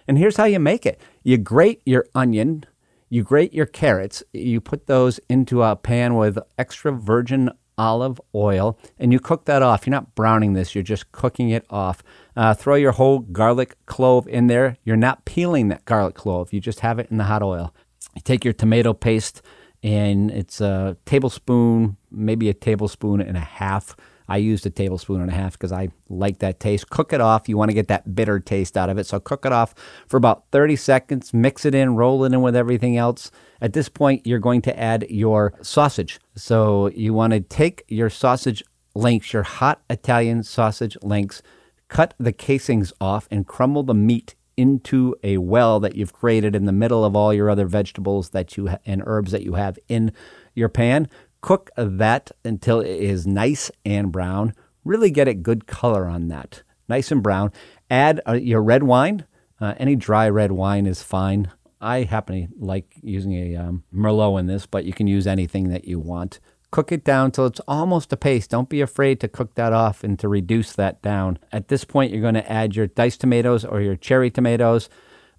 And 0.07 0.18
here's 0.18 0.37
how 0.37 0.44
you 0.44 0.59
make 0.59 0.87
it 0.87 1.01
you 1.23 1.38
grate 1.38 1.83
your 1.85 2.07
onion, 2.14 2.64
you 3.11 3.25
grate 3.25 3.53
your 3.53 3.66
carrots, 3.66 4.23
you 4.33 4.61
put 4.61 4.87
those 4.87 5.18
into 5.29 5.62
a 5.62 5.77
pan 5.77 6.14
with 6.14 6.38
extra 6.57 6.92
virgin 6.92 7.51
olive 7.77 8.20
oil, 8.35 8.79
and 8.99 9.12
you 9.12 9.18
cook 9.18 9.46
that 9.46 9.62
off. 9.62 9.87
You're 9.87 9.92
not 9.92 10.14
browning 10.14 10.53
this, 10.53 10.75
you're 10.75 10.85
just 10.85 11.11
cooking 11.12 11.51
it 11.51 11.66
off. 11.68 12.03
Uh, 12.37 12.55
throw 12.55 12.77
your 12.77 12.92
whole 12.92 13.18
garlic 13.18 13.75
clove 13.87 14.29
in 14.29 14.46
there. 14.46 14.77
You're 14.85 14.96
not 14.96 15.25
peeling 15.25 15.68
that 15.68 15.85
garlic 15.85 16.14
clove, 16.14 16.53
you 16.53 16.61
just 16.61 16.81
have 16.81 16.99
it 16.99 17.11
in 17.11 17.16
the 17.16 17.25
hot 17.25 17.42
oil. 17.42 17.75
You 18.14 18.23
take 18.23 18.44
your 18.44 18.55
tomato 18.55 18.92
paste, 18.92 19.42
and 19.83 20.31
it's 20.31 20.61
a 20.61 20.96
tablespoon, 21.05 21.96
maybe 22.11 22.49
a 22.49 22.55
tablespoon 22.55 23.20
and 23.20 23.37
a 23.37 23.40
half. 23.40 23.96
I 24.30 24.36
used 24.36 24.64
a 24.64 24.70
tablespoon 24.70 25.20
and 25.20 25.28
a 25.28 25.34
half 25.34 25.54
because 25.54 25.72
I 25.72 25.88
like 26.08 26.38
that 26.38 26.60
taste. 26.60 26.88
Cook 26.88 27.12
it 27.12 27.20
off. 27.20 27.48
You 27.48 27.56
want 27.56 27.70
to 27.70 27.74
get 27.74 27.88
that 27.88 28.14
bitter 28.14 28.38
taste 28.38 28.76
out 28.76 28.88
of 28.88 28.96
it. 28.96 29.06
So 29.06 29.18
cook 29.18 29.44
it 29.44 29.50
off 29.50 29.74
for 30.06 30.16
about 30.16 30.44
30 30.52 30.76
seconds. 30.76 31.34
Mix 31.34 31.64
it 31.64 31.74
in, 31.74 31.96
roll 31.96 32.24
it 32.24 32.32
in 32.32 32.40
with 32.40 32.54
everything 32.54 32.96
else. 32.96 33.32
At 33.60 33.72
this 33.72 33.88
point, 33.88 34.24
you're 34.24 34.38
going 34.38 34.62
to 34.62 34.78
add 34.78 35.04
your 35.10 35.52
sausage. 35.62 36.20
So 36.36 36.90
you 36.90 37.12
want 37.12 37.32
to 37.32 37.40
take 37.40 37.84
your 37.88 38.08
sausage 38.08 38.62
links, 38.94 39.32
your 39.32 39.42
hot 39.42 39.82
Italian 39.90 40.44
sausage 40.44 40.96
links, 41.02 41.42
cut 41.88 42.14
the 42.16 42.32
casings 42.32 42.92
off, 43.00 43.26
and 43.32 43.48
crumble 43.48 43.82
the 43.82 43.94
meat 43.94 44.36
into 44.56 45.16
a 45.24 45.38
well 45.38 45.80
that 45.80 45.96
you've 45.96 46.12
created 46.12 46.54
in 46.54 46.66
the 46.66 46.72
middle 46.72 47.04
of 47.04 47.16
all 47.16 47.34
your 47.34 47.50
other 47.50 47.66
vegetables 47.66 48.30
that 48.30 48.56
you 48.56 48.68
ha- 48.68 48.78
and 48.86 49.02
herbs 49.06 49.32
that 49.32 49.42
you 49.42 49.54
have 49.54 49.76
in 49.88 50.12
your 50.54 50.68
pan. 50.68 51.08
Cook 51.40 51.70
that 51.76 52.31
until 52.44 52.81
it 52.81 52.88
is 52.88 53.26
nice 53.26 53.70
and 53.85 54.12
brown. 54.12 54.55
Really 54.85 55.11
get 55.11 55.29
a 55.29 55.35
good 55.35 55.66
color 55.66 56.07
on 56.07 56.29
that. 56.29 56.62
Nice 56.88 57.11
and 57.11 57.22
brown. 57.22 57.53
Add 57.90 58.20
uh, 58.26 58.33
your 58.33 58.62
red 58.62 58.83
wine. 58.83 59.26
Uh, 59.61 59.74
any 59.79 59.96
dry 59.96 60.29
red 60.29 60.53
wine 60.53 60.87
is 60.87 61.03
fine. 61.03 61.50
I 61.81 62.03
happen 62.03 62.48
to 62.48 62.64
like 62.64 62.94
using 63.03 63.33
a 63.33 63.57
um, 63.57 63.85
Merlot 63.94 64.40
in 64.40 64.46
this, 64.46 64.66
but 64.66 64.85
you 64.85 64.92
can 64.92 65.07
use 65.07 65.26
anything 65.26 65.70
that 65.70 65.87
you 65.87 65.98
want. 65.98 66.40
Cook 66.70 66.92
it 66.92 67.05
down 67.05 67.33
till 67.33 67.46
it's 67.46 67.61
almost 67.66 68.12
a 68.12 68.16
paste. 68.16 68.50
Don't 68.50 68.68
be 68.68 68.81
afraid 68.81 69.18
to 69.20 69.29
cook 69.29 69.55
that 69.55 69.72
off 69.72 70.05
and 70.05 70.18
to 70.20 70.29
reduce 70.29 70.72
that 70.74 71.03
down. 71.03 71.38
At 71.50 71.68
this 71.68 71.85
point, 71.85 72.12
you're 72.12 72.22
going 72.22 72.35
to 72.35 72.53
add 72.53 72.76
your 72.76 72.87
diced 72.87 73.20
tomatoes 73.20 73.64
or 73.64 73.81
your 73.81 73.96
cherry 73.96 74.31
tomatoes. 74.31 74.88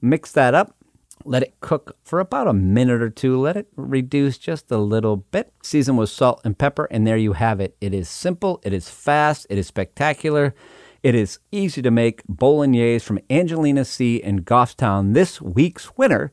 Mix 0.01 0.31
that 0.33 0.53
up. 0.53 0.75
Let 1.25 1.43
it 1.43 1.59
cook 1.59 1.97
for 2.03 2.19
about 2.19 2.47
a 2.47 2.53
minute 2.53 3.01
or 3.01 3.09
two. 3.09 3.39
Let 3.39 3.57
it 3.57 3.67
reduce 3.75 4.37
just 4.37 4.71
a 4.71 4.77
little 4.77 5.17
bit. 5.17 5.53
Season 5.61 5.95
with 5.97 6.09
salt 6.09 6.41
and 6.43 6.57
pepper, 6.57 6.85
and 6.91 7.05
there 7.05 7.17
you 7.17 7.33
have 7.33 7.59
it. 7.59 7.75
It 7.81 7.93
is 7.93 8.09
simple, 8.09 8.61
it 8.63 8.73
is 8.73 8.89
fast, 8.89 9.47
it 9.49 9.57
is 9.57 9.67
spectacular. 9.67 10.53
It 11.03 11.15
is 11.15 11.39
easy 11.51 11.81
to 11.81 11.89
make 11.89 12.21
bolognese 12.29 13.03
from 13.03 13.19
Angelina 13.29 13.85
C. 13.85 14.17
in 14.17 14.43
Goffstown, 14.43 15.13
this 15.15 15.41
week's 15.41 15.97
winner 15.97 16.31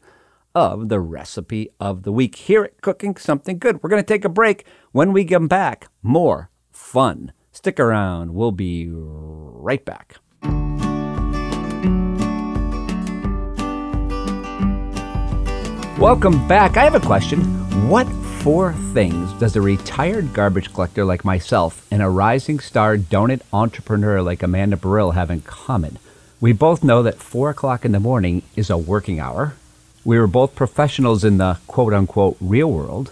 of 0.55 0.89
the 0.89 1.01
recipe 1.01 1.71
of 1.81 2.03
the 2.03 2.13
week 2.13 2.37
here 2.37 2.65
at 2.65 2.83
Cooking 2.83 3.17
Something 3.17 3.59
Good. 3.59 3.83
We're 3.83 3.91
going 3.91 4.03
to 4.03 4.07
take 4.07 4.25
a 4.25 4.29
break. 4.29 4.67
When 4.93 5.13
we 5.13 5.25
come 5.25 5.49
back, 5.49 5.89
more 6.03 6.51
fun. 6.71 7.33
Stick 7.51 7.81
around. 7.81 8.35
We'll 8.35 8.53
be 8.53 8.89
right 8.91 9.85
back. 9.85 10.17
Welcome 15.99 16.47
back. 16.47 16.77
I 16.77 16.85
have 16.85 16.95
a 16.95 17.01
question. 17.01 17.41
What 17.89 18.07
four 18.41 18.73
things 18.95 19.33
does 19.41 19.57
a 19.57 19.61
retired 19.61 20.33
garbage 20.33 20.73
collector 20.73 21.05
like 21.05 21.25
myself 21.25 21.85
and 21.91 22.01
a 22.01 22.09
rising 22.09 22.61
star 22.61 22.97
donut 22.97 23.41
entrepreneur 23.53 24.23
like 24.23 24.45
Amanda 24.45 24.77
Beril 24.77 25.15
have 25.15 25.29
in 25.29 25.41
common? 25.41 25.99
We 26.41 26.53
both 26.53 26.85
know 26.85 27.03
that 27.03 27.19
4 27.19 27.51
o'clock 27.51 27.85
in 27.85 27.91
the 27.91 27.99
morning 27.99 28.43
is 28.55 28.71
a 28.71 28.79
working 28.79 29.19
hour. 29.19 29.55
We 30.05 30.21
were 30.21 30.29
both 30.29 30.55
professionals 30.55 31.25
in 31.25 31.39
the 31.39 31.59
quote 31.67 31.93
unquote 31.93 32.37
real 32.41 32.71
world. 32.71 33.11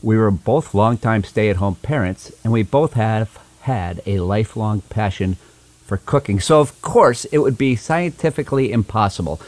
We 0.00 0.16
were 0.16 0.30
both 0.30 0.74
longtime 0.74 1.24
stay 1.24 1.50
at 1.50 1.56
home 1.56 1.74
parents, 1.82 2.30
and 2.44 2.52
we 2.52 2.62
both 2.62 2.92
have 2.92 3.36
had 3.62 4.00
a 4.06 4.20
lifelong 4.20 4.82
passion 4.82 5.38
for 5.84 5.96
cooking. 5.96 6.38
So, 6.38 6.60
of 6.60 6.80
course, 6.82 7.24
it 7.32 7.38
would 7.38 7.58
be 7.58 7.74
scientifically 7.74 8.70
impossible. 8.70 9.40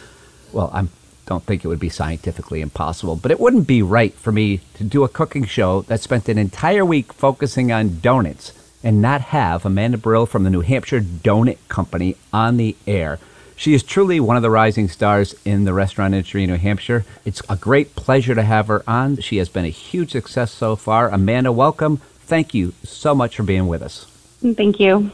Well, 0.52 0.72
I 0.74 0.88
don't 1.30 1.44
think 1.44 1.64
it 1.64 1.68
would 1.68 1.78
be 1.78 1.88
scientifically 1.88 2.60
impossible, 2.60 3.14
but 3.14 3.30
it 3.30 3.38
wouldn't 3.38 3.68
be 3.68 3.82
right 3.82 4.12
for 4.14 4.32
me 4.32 4.58
to 4.74 4.82
do 4.82 5.04
a 5.04 5.08
cooking 5.08 5.44
show 5.44 5.82
that 5.82 6.00
spent 6.00 6.28
an 6.28 6.36
entire 6.36 6.84
week 6.84 7.12
focusing 7.12 7.70
on 7.70 8.00
donuts 8.00 8.52
and 8.82 9.00
not 9.00 9.20
have 9.20 9.64
Amanda 9.64 9.96
Beril 9.96 10.26
from 10.26 10.42
the 10.42 10.50
New 10.50 10.62
Hampshire 10.62 11.00
Donut 11.00 11.58
Company 11.68 12.16
on 12.32 12.56
the 12.56 12.76
air. 12.84 13.20
She 13.54 13.74
is 13.74 13.84
truly 13.84 14.18
one 14.18 14.36
of 14.36 14.42
the 14.42 14.50
rising 14.50 14.88
stars 14.88 15.36
in 15.44 15.66
the 15.66 15.72
restaurant 15.72 16.14
industry 16.14 16.42
in 16.42 16.50
New 16.50 16.56
Hampshire. 16.56 17.04
It's 17.24 17.42
a 17.48 17.54
great 17.54 17.94
pleasure 17.94 18.34
to 18.34 18.42
have 18.42 18.66
her 18.66 18.82
on. 18.88 19.18
She 19.18 19.36
has 19.36 19.48
been 19.48 19.64
a 19.64 19.68
huge 19.68 20.10
success 20.10 20.50
so 20.50 20.74
far. 20.74 21.10
Amanda, 21.10 21.52
welcome. 21.52 21.98
Thank 22.22 22.54
you 22.54 22.72
so 22.82 23.14
much 23.14 23.36
for 23.36 23.44
being 23.44 23.68
with 23.68 23.82
us. 23.82 24.06
Thank 24.42 24.80
you. 24.80 25.12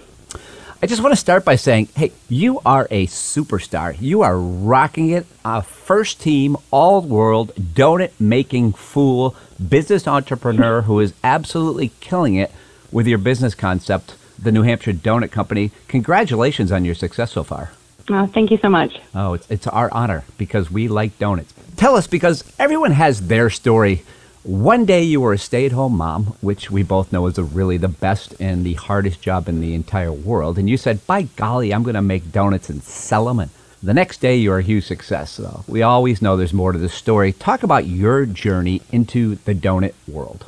I 0.83 0.87
just 0.87 1.03
want 1.03 1.13
to 1.13 1.17
start 1.17 1.43
by 1.43 1.57
saying, 1.57 1.89
hey, 1.97 2.13
you 2.29 2.61
are 2.67 2.87
a 2.91 3.07
superstar. 3.07 3.97
You 3.99 4.21
are 4.21 4.39
rocking 4.39 5.09
it. 5.09 5.25
A 5.43 5.63
first 5.63 6.21
team, 6.21 6.57
all 6.71 7.01
world, 7.01 7.53
donut 7.57 8.11
making 8.21 8.73
fool, 8.73 9.35
business 9.69 10.07
entrepreneur 10.07 10.83
who 10.83 11.01
is 11.01 11.15
absolutely 11.25 11.93
killing 12.01 12.35
it 12.35 12.53
with 12.93 13.07
your 13.07 13.17
business 13.17 13.55
concept, 13.55 14.17
the 14.39 14.53
New 14.53 14.63
Hampshire 14.63 14.93
Donut 14.93 15.31
Company. 15.31 15.71
Congratulations 15.89 16.71
on 16.71 16.85
your 16.85 16.95
success 16.95 17.33
so 17.33 17.43
far. 17.43 17.71
Uh, 18.11 18.27
thank 18.27 18.51
you 18.51 18.59
so 18.59 18.69
much. 18.69 19.01
Oh, 19.15 19.33
it's, 19.33 19.51
it's 19.51 19.67
our 19.67 19.93
honor 19.93 20.25
because 20.37 20.71
we 20.71 20.89
like 20.89 21.19
donuts. 21.19 21.55
Tell 21.77 21.97
us, 21.97 22.07
because 22.07 22.45
everyone 22.59 22.93
has 22.93 23.29
their 23.29 23.49
story. 23.49 24.03
One 24.47 24.85
day 24.85 25.03
you 25.03 25.21
were 25.21 25.33
a 25.33 25.39
stay 25.39 25.67
at 25.67 25.73
home 25.73 25.97
mom, 25.97 26.27
which 26.41 26.71
we 26.71 26.85
both 26.85 27.11
know 27.11 27.27
is 27.27 27.37
really 27.37 27.79
the 27.79 27.89
best 27.89 28.33
and 28.39 28.65
the 28.65 28.75
hardest 28.75 29.21
job 29.21 29.49
in 29.49 29.61
the 29.61 29.75
entire 29.75 30.13
world. 30.13 30.57
And 30.57 30.71
you 30.71 30.77
said, 30.77 31.05
by 31.05 31.23
golly, 31.23 31.75
I'm 31.75 31.83
going 31.83 31.97
to 31.97 32.01
make 32.01 32.31
donuts 32.31 32.71
and 32.71 32.81
sell 32.81 33.25
them. 33.25 33.41
And 33.41 33.51
the 33.83 33.93
next 33.93 34.21
day 34.21 34.37
you're 34.37 34.61
a 34.61 34.63
huge 34.63 34.85
success. 34.85 35.33
So 35.33 35.65
we 35.67 35.83
always 35.83 36.23
know 36.23 36.37
there's 36.37 36.53
more 36.53 36.71
to 36.71 36.79
the 36.79 36.89
story. 36.89 37.33
Talk 37.33 37.65
about 37.65 37.89
your 37.89 38.25
journey 38.25 38.83
into 38.93 39.35
the 39.35 39.53
donut 39.53 39.95
world. 40.07 40.45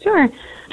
Sure. 0.00 0.30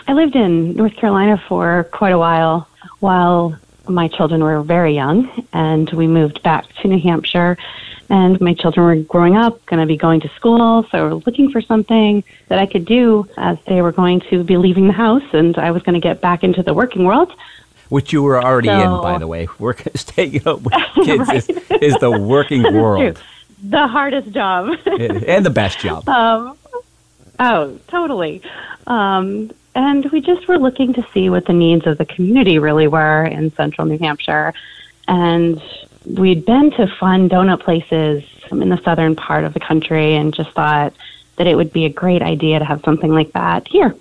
I 0.08 0.14
lived 0.14 0.38
in 0.38 0.74
North 0.74 0.96
Carolina 0.96 1.44
for 1.50 1.90
quite 1.92 2.14
a 2.14 2.18
while 2.18 2.70
while 3.02 3.54
my 3.90 4.08
children 4.08 4.42
were 4.42 4.62
very 4.62 4.96
young, 4.96 5.30
and 5.52 5.90
we 5.90 6.08
moved 6.08 6.42
back 6.42 6.74
to 6.76 6.88
New 6.88 7.02
Hampshire. 7.02 7.58
And 8.12 8.41
my 8.41 8.54
children 8.54 8.86
were 8.86 8.95
growing 9.04 9.38
up, 9.38 9.65
going 9.67 9.80
to 9.80 9.86
be 9.86 9.95
going 9.95 10.19
to 10.19 10.28
school, 10.36 10.86
so 10.91 11.08
we're 11.08 11.13
looking 11.26 11.50
for 11.50 11.62
something 11.62 12.26
that 12.50 12.60
I 12.60 12.65
could 12.65 12.84
do 12.84 13.26
as 13.38 13.58
they 13.67 13.82
were 13.82 13.93
going 13.93 14.19
to 14.30 14.43
be 14.43 14.58
leaving 14.58 14.88
the 14.88 14.93
house, 14.93 15.24
and 15.32 15.58
I 15.58 15.71
was 15.71 15.82
going 15.82 15.93
to 15.93 16.02
get 16.02 16.19
back 16.19 16.43
into 16.43 16.62
the 16.62 16.74
working 16.74 17.06
world. 17.06 17.32
Which 17.88 18.12
you 18.12 18.21
were 18.21 18.43
already 18.43 18.67
in, 18.67 18.89
by 19.02 19.17
the 19.17 19.28
way. 19.28 19.47
Work, 19.60 19.84
staying 19.95 20.45
up 20.45 20.60
with 20.62 20.74
kids 21.06 21.28
Right. 21.30 21.38
is, 21.38 21.47
is 21.82 21.95
the 22.00 22.12
working 22.19 22.63
world 22.63 23.17
The 23.63 23.88
hardest 23.88 24.32
job. 24.32 24.78
and 24.86 25.45
the 25.45 25.50
best 25.50 25.80
job. 25.80 26.04
Um, 26.10 26.58
oh, 27.39 27.80
totally. 27.88 28.41
Um, 28.88 29.52
and 29.74 30.12
we 30.12 30.19
just 30.19 30.50
were 30.50 30.60
looking 30.60 30.93
to 30.95 31.08
see 31.13 31.30
what 31.30 31.45
the 31.45 31.54
needs 31.54 31.88
of 31.88 31.97
the 31.97 32.06
community 32.06 32.60
really 32.60 32.88
were 32.88 33.24
in 33.26 33.52
central 33.56 33.88
New 33.88 33.97
Hampshire. 34.00 34.54
And 35.08 35.62
we'd 36.06 36.46
been 36.46 36.72
to 36.72 36.88
fun 37.00 37.30
donut 37.30 37.62
places 37.62 38.24
in 38.52 38.70
the 38.70 38.82
southern 38.84 39.16
part 39.16 39.44
of 39.44 39.54
the 39.54 39.60
country 39.60 40.16
and 40.16 40.34
just 40.34 40.52
thought 40.52 40.94
that 41.38 41.48
it 41.48 41.56
would 41.56 41.72
be 41.72 41.86
a 41.86 41.90
great 41.90 42.22
idea 42.22 42.60
to 42.60 42.66
have 42.66 42.82
something 42.84 43.12
like 43.12 43.32
that 43.34 43.68
here. 43.68 43.96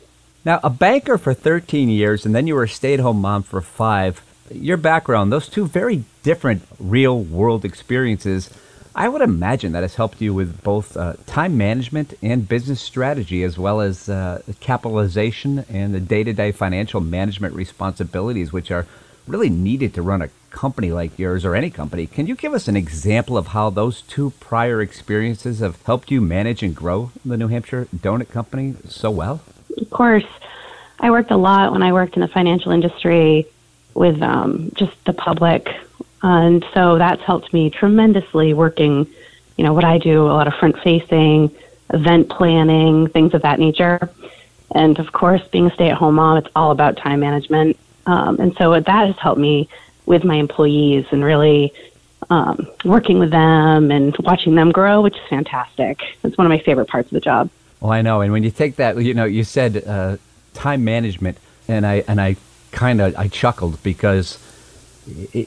Now, 0.44 0.60
a 0.64 0.70
banker 0.70 1.18
for 1.18 1.34
13 1.34 1.90
years, 1.90 2.24
and 2.24 2.34
then 2.34 2.46
you 2.46 2.54
were 2.54 2.64
a 2.64 2.68
stay 2.68 2.94
at 2.94 3.00
home 3.00 3.20
mom 3.20 3.42
for 3.42 3.60
five. 3.60 4.22
Your 4.50 4.78
background, 4.78 5.30
those 5.30 5.48
two 5.48 5.66
very 5.66 6.04
different 6.22 6.62
real 6.78 7.22
world 7.22 7.64
experiences, 7.64 8.50
I 8.94 9.08
would 9.08 9.22
imagine 9.22 9.72
that 9.72 9.82
has 9.82 9.94
helped 9.94 10.20
you 10.20 10.34
with 10.34 10.62
both 10.62 10.96
uh, 10.96 11.14
time 11.26 11.56
management 11.56 12.14
and 12.22 12.48
business 12.48 12.80
strategy, 12.80 13.44
as 13.44 13.56
well 13.56 13.80
as 13.80 14.08
uh, 14.08 14.42
capitalization 14.58 15.64
and 15.68 15.94
the 15.94 16.00
day 16.00 16.24
to 16.24 16.32
day 16.32 16.52
financial 16.52 17.00
management 17.00 17.54
responsibilities, 17.54 18.52
which 18.52 18.70
are 18.70 18.86
really 19.30 19.48
needed 19.48 19.94
to 19.94 20.02
run 20.02 20.22
a 20.22 20.28
company 20.50 20.90
like 20.90 21.18
yours 21.18 21.44
or 21.44 21.54
any 21.54 21.70
company. 21.70 22.06
Can 22.06 22.26
you 22.26 22.34
give 22.34 22.52
us 22.52 22.66
an 22.66 22.76
example 22.76 23.38
of 23.38 23.48
how 23.48 23.70
those 23.70 24.02
two 24.02 24.30
prior 24.40 24.80
experiences 24.80 25.60
have 25.60 25.80
helped 25.82 26.10
you 26.10 26.20
manage 26.20 26.62
and 26.62 26.74
grow 26.74 27.12
the 27.24 27.36
New 27.36 27.48
Hampshire 27.48 27.86
Donut 27.96 28.30
Company 28.30 28.74
so 28.88 29.10
well? 29.10 29.40
Of 29.78 29.88
course, 29.90 30.24
I 30.98 31.10
worked 31.10 31.30
a 31.30 31.36
lot 31.36 31.72
when 31.72 31.82
I 31.82 31.92
worked 31.92 32.16
in 32.16 32.20
the 32.20 32.28
financial 32.28 32.72
industry 32.72 33.46
with 33.94 34.20
um, 34.20 34.70
just 34.74 34.92
the 35.04 35.12
public, 35.12 35.68
and 36.22 36.64
so 36.74 36.98
that's 36.98 37.22
helped 37.22 37.52
me 37.52 37.70
tremendously. 37.70 38.52
Working, 38.52 39.06
you 39.56 39.64
know, 39.64 39.72
what 39.72 39.84
I 39.84 39.98
do 39.98 40.26
a 40.26 40.34
lot 40.34 40.48
of 40.48 40.54
front 40.54 40.78
facing, 40.80 41.50
event 41.94 42.28
planning, 42.28 43.08
things 43.08 43.32
of 43.34 43.42
that 43.42 43.58
nature, 43.58 44.10
and 44.74 44.98
of 44.98 45.12
course, 45.12 45.42
being 45.48 45.66
a 45.66 45.74
stay 45.74 45.90
at 45.90 45.96
home 45.96 46.16
mom, 46.16 46.36
it's 46.38 46.48
all 46.54 46.70
about 46.72 46.96
time 46.96 47.20
management, 47.20 47.76
um, 48.10 48.40
and 48.40 48.56
so 48.58 48.64
that 48.72 49.06
has 49.06 49.16
helped 49.16 49.40
me 49.40 49.68
with 50.06 50.24
my 50.24 50.36
employees 50.36 51.06
and 51.12 51.24
really. 51.24 51.72
Um, 52.28 52.68
working 52.84 53.18
with 53.18 53.30
them 53.30 53.90
and 53.90 54.16
watching 54.18 54.54
them 54.54 54.70
grow, 54.70 55.00
which 55.00 55.16
is 55.16 55.26
fantastic. 55.28 56.00
It's 56.22 56.38
one 56.38 56.46
of 56.46 56.50
my 56.50 56.60
favorite 56.60 56.86
parts 56.86 57.08
of 57.10 57.14
the 57.14 57.20
job. 57.20 57.50
Well, 57.80 57.90
I 57.90 58.02
know, 58.02 58.20
and 58.20 58.30
when 58.30 58.44
you 58.44 58.52
take 58.52 58.76
that, 58.76 59.02
you 59.02 59.14
know, 59.14 59.24
you 59.24 59.42
said 59.42 59.82
uh, 59.84 60.16
time 60.54 60.84
management, 60.84 61.38
and 61.66 61.84
I 61.84 62.04
and 62.06 62.20
I 62.20 62.36
kind 62.70 63.00
of 63.00 63.16
I 63.16 63.26
chuckled 63.28 63.82
because 63.82 64.38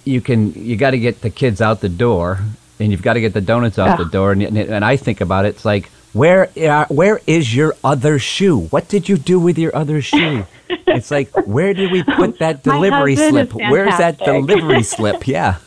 you 0.04 0.20
can 0.20 0.52
you 0.54 0.76
got 0.76 0.92
to 0.92 1.00
get 1.00 1.22
the 1.22 1.30
kids 1.30 1.62
out 1.62 1.80
the 1.80 1.90
door, 1.90 2.40
and 2.80 2.92
you've 2.92 3.04
got 3.04 3.14
to 3.14 3.22
get 3.22 3.34
the 3.34 3.42
donuts 3.42 3.80
out 3.80 3.98
the 3.98 4.06
door, 4.06 4.32
and, 4.34 4.42
and 4.42 4.58
and 4.58 4.84
I 4.84 4.98
think 4.98 5.22
about 5.22 5.46
it, 5.46 5.50
it's 5.50 5.66
like 5.66 5.90
where 6.14 6.50
uh, 6.58 6.86
where 6.90 7.22
is 7.28 7.56
your 7.56 7.76
other 7.84 8.20
shoe? 8.20 8.60
What 8.70 8.88
did 8.88 9.10
you 9.10 9.18
do 9.18 9.40
with 9.40 9.58
your 9.58 9.76
other 9.76 10.02
shoe? 10.12 10.46
it's 10.70 11.12
like 11.12 11.30
where 11.46 11.74
did 11.74 11.92
we 11.92 12.04
put 12.04 12.40
that 12.44 12.64
delivery 12.64 13.14
is 13.14 13.30
slip? 13.30 13.54
Where's 13.54 13.98
that 13.98 14.20
delivery 14.20 14.84
slip? 14.96 15.28
Yeah. 15.28 15.58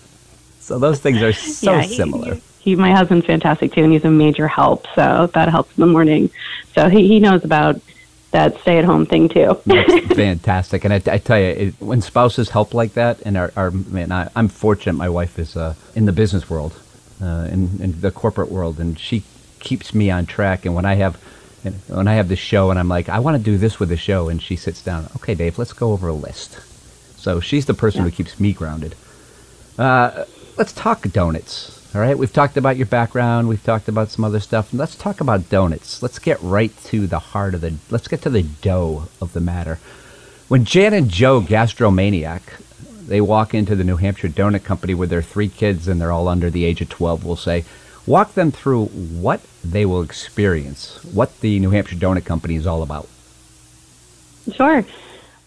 So 0.60 0.78
those 0.78 1.00
things 1.00 1.22
are 1.22 1.32
so 1.32 1.72
Yeah, 1.72 1.82
he- 1.82 1.96
similar. 1.96 2.34
He, 2.34 2.40
he, 2.72 2.76
my 2.76 2.90
husband's 2.92 3.26
fantastic 3.26 3.72
too, 3.72 3.84
and 3.84 3.92
he's 3.92 4.04
a 4.04 4.10
major 4.10 4.48
help. 4.48 4.86
So 4.96 5.28
that 5.34 5.48
helps 5.48 5.76
in 5.76 5.82
the 5.82 5.86
morning. 5.86 6.30
So 6.74 6.88
he, 6.88 7.06
he 7.06 7.20
knows 7.20 7.44
about 7.44 7.80
that 8.32 8.58
stay 8.60 8.78
at 8.78 8.84
home 8.84 9.06
thing 9.06 9.28
too. 9.28 9.56
That's 9.64 10.06
fantastic. 10.14 10.84
And 10.84 10.92
I, 10.92 10.96
I 11.06 11.18
tell 11.18 11.38
you, 11.38 11.46
it, 11.46 11.74
when 11.78 12.02
spouses 12.02 12.50
help 12.50 12.74
like 12.74 12.94
that, 12.94 13.20
and 13.24 13.36
our, 13.36 13.52
our 13.54 13.70
man, 13.70 14.10
I, 14.10 14.28
I'm 14.34 14.48
fortunate 14.48 14.94
my 14.94 15.08
wife 15.08 15.38
is 15.38 15.56
uh, 15.56 15.74
in 15.94 16.06
the 16.06 16.12
business 16.12 16.50
world. 16.50 16.74
uh, 17.22 17.48
in, 17.52 17.80
in 17.80 18.00
the 18.00 18.10
corporate 18.10 18.50
world, 18.50 18.80
and 18.80 18.98
she 18.98 19.22
keeps 19.66 19.92
me 19.92 20.10
on 20.10 20.24
track. 20.24 20.64
And 20.64 20.74
when 20.74 20.86
I 20.86 20.94
have 20.94 21.16
when 21.88 22.06
I 22.06 22.14
have 22.14 22.28
the 22.28 22.36
show, 22.36 22.70
and 22.70 22.78
I'm 22.78 22.88
like, 22.88 23.08
I 23.08 23.18
want 23.18 23.36
to 23.36 23.42
do 23.42 23.58
this 23.58 23.80
with 23.80 23.88
the 23.88 23.96
show, 23.96 24.28
and 24.28 24.40
she 24.40 24.54
sits 24.56 24.80
down. 24.82 25.08
Okay, 25.16 25.34
Dave, 25.34 25.58
let's 25.58 25.72
go 25.72 25.92
over 25.92 26.08
a 26.08 26.14
list. 26.14 26.60
So 27.18 27.40
she's 27.40 27.66
the 27.66 27.74
person 27.74 28.04
who 28.04 28.10
keeps 28.12 28.38
me 28.38 28.52
grounded. 28.52 28.94
Uh, 29.76 30.24
let's 30.56 30.72
talk 30.72 31.02
donuts. 31.10 31.72
All 31.92 32.00
right, 32.00 32.16
we've 32.16 32.32
talked 32.32 32.56
about 32.56 32.76
your 32.76 32.86
background. 32.86 33.48
We've 33.48 33.64
talked 33.64 33.88
about 33.88 34.10
some 34.10 34.24
other 34.24 34.38
stuff. 34.38 34.72
Let's 34.72 34.94
talk 34.94 35.20
about 35.20 35.48
donuts. 35.48 36.02
Let's 36.02 36.20
get 36.20 36.38
right 36.40 36.70
to 36.84 37.06
the 37.06 37.18
heart 37.18 37.54
of 37.54 37.62
the. 37.62 37.74
Let's 37.90 38.06
get 38.06 38.22
to 38.22 38.30
the 38.30 38.42
dough 38.42 39.08
of 39.20 39.32
the 39.32 39.40
matter. 39.40 39.78
When 40.48 40.64
Jan 40.64 40.94
and 40.94 41.08
Joe 41.08 41.40
Gastromaniac, 41.40 42.42
they 43.08 43.20
walk 43.20 43.54
into 43.54 43.74
the 43.74 43.82
New 43.82 43.96
Hampshire 43.96 44.28
Donut 44.28 44.62
Company 44.62 44.94
with 44.94 45.10
their 45.10 45.22
three 45.22 45.48
kids, 45.48 45.88
and 45.88 46.00
they're 46.00 46.12
all 46.12 46.28
under 46.28 46.50
the 46.50 46.64
age 46.64 46.80
of 46.80 46.88
twelve. 46.88 47.24
We'll 47.24 47.34
say, 47.50 47.64
walk 48.06 48.34
them 48.34 48.50
through 48.50 48.86
what 48.86 49.40
they 49.64 49.84
will 49.84 50.02
experience, 50.02 51.02
what 51.04 51.40
the 51.40 51.58
New 51.58 51.70
Hampshire 51.70 51.96
Donut 51.96 52.24
Company 52.24 52.54
is 52.54 52.66
all 52.66 52.82
about. 52.82 53.08
Sure. 54.52 54.84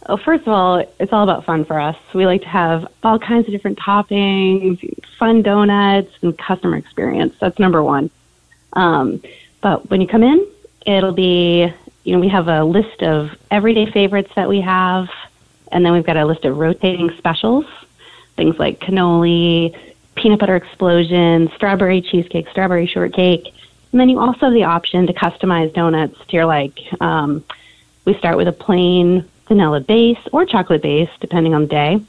Well, 0.08 0.18
first 0.18 0.42
of 0.42 0.50
all, 0.50 0.86
it's 1.00 1.14
all 1.14 1.24
about 1.24 1.46
fun 1.46 1.66
for 1.66 1.80
us. 1.80 1.96
We 2.14 2.26
like 2.26 2.42
to 2.42 2.48
have 2.48 2.92
all 3.04 3.20
kinds 3.20 3.48
of 3.48 3.52
different 3.52 3.78
toppings, 3.80 4.80
fun 5.18 5.42
donuts, 5.42 6.12
and 6.22 6.38
customer 6.38 6.78
experience. 6.78 7.36
That's 7.40 7.60
number 7.60 7.84
one. 7.84 8.10
Um, 8.74 9.22
but 9.62 9.90
when 9.90 10.02
you 10.02 10.08
come 10.08 10.24
in, 10.24 10.46
it'll 10.86 11.12
be, 11.12 11.72
you 12.04 12.14
know, 12.14 12.20
we 12.20 12.30
have 12.30 12.48
a 12.48 12.64
list 12.64 13.04
of 13.04 13.38
everyday 13.52 13.86
favorites 13.86 14.32
that 14.36 14.50
we 14.50 14.62
have, 14.62 15.10
and 15.72 15.86
then 15.86 15.94
we've 15.94 16.06
got 16.06 16.18
a 16.18 16.26
list 16.26 16.46
of 16.46 16.58
rotating 16.58 17.12
specials, 17.18 17.66
things 18.36 18.58
like 18.58 18.80
cannoli, 18.80 19.78
peanut 20.20 20.40
butter 20.40 20.56
explosion, 20.56 21.50
strawberry 21.56 22.02
cheesecake, 22.02 22.50
strawberry 22.50 22.86
shortcake. 22.86 23.46
And 23.92 24.00
then 24.00 24.10
you 24.10 24.20
also 24.20 24.48
have 24.48 24.54
the 24.54 24.66
option 24.66 25.08
to 25.08 25.14
customize 25.14 25.74
donuts 25.74 26.18
to 26.28 26.36
your 26.36 26.46
like. 26.46 26.80
Um, 27.02 27.44
we 28.06 28.14
start 28.16 28.38
with 28.38 28.48
a 28.48 28.52
plain 28.52 29.28
vanilla 29.48 29.80
base 29.80 30.20
or 30.32 30.46
chocolate 30.46 30.82
base, 30.82 31.10
depending 31.20 31.56
on 31.56 31.62
the 31.62 31.68
day. 31.68 32.02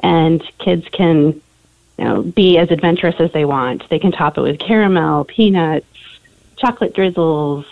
And 0.00 0.42
kids 0.58 0.86
can, 0.90 1.40
you 1.98 2.04
know, 2.04 2.22
be 2.22 2.58
as 2.58 2.70
adventurous 2.70 3.16
as 3.18 3.32
they 3.32 3.44
want. 3.44 3.88
They 3.88 3.98
can 3.98 4.12
top 4.12 4.36
it 4.36 4.42
with 4.42 4.58
caramel, 4.58 5.24
peanuts, 5.24 5.86
chocolate 6.56 6.94
drizzles, 6.94 7.66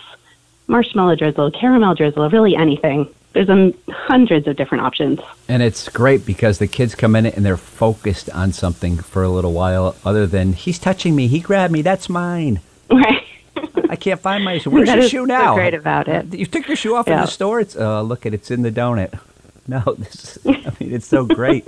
marshmallow 0.67 1.15
drizzle, 1.15 1.51
caramel 1.51 1.93
drizzle, 1.93 2.29
really 2.29 2.55
anything. 2.55 3.13
There's 3.33 3.49
um, 3.49 3.73
hundreds 3.89 4.47
of 4.47 4.55
different 4.55 4.83
options. 4.83 5.19
And 5.47 5.63
it's 5.63 5.89
great 5.89 6.25
because 6.25 6.59
the 6.59 6.67
kids 6.67 6.93
come 6.95 7.15
in 7.15 7.25
and 7.25 7.43
they're 7.45 7.57
focused 7.57 8.29
on 8.29 8.53
something 8.53 8.97
for 8.97 9.23
a 9.23 9.29
little 9.29 9.53
while, 9.53 9.95
other 10.05 10.27
than 10.27 10.53
he's 10.53 10.77
touching 10.79 11.15
me, 11.15 11.27
he 11.27 11.39
grabbed 11.39 11.73
me, 11.73 11.81
that's 11.81 12.09
mine. 12.09 12.61
Right. 12.91 13.23
I 13.89 13.95
can't 13.95 14.19
find 14.19 14.43
my 14.43 14.57
shoe. 14.59 14.69
Where's 14.69 14.87
That 14.87 14.99
your 14.99 15.09
shoe 15.09 15.17
so 15.21 15.25
now? 15.25 15.55
great 15.55 15.73
about 15.73 16.07
it. 16.07 16.33
You 16.33 16.45
took 16.45 16.67
your 16.67 16.75
shoe 16.77 16.95
off 16.95 17.07
in 17.07 17.17
the 17.17 17.25
store. 17.25 17.59
It's 17.59 17.75
uh, 17.75 18.01
look 18.01 18.25
at 18.25 18.33
it's 18.33 18.51
in 18.51 18.61
the 18.61 18.71
donut. 18.71 19.19
No, 19.65 19.79
this. 19.97 20.35
Is, 20.37 20.45
I 20.45 20.73
mean, 20.77 20.93
it's 20.93 21.07
so 21.07 21.23
great. 21.25 21.65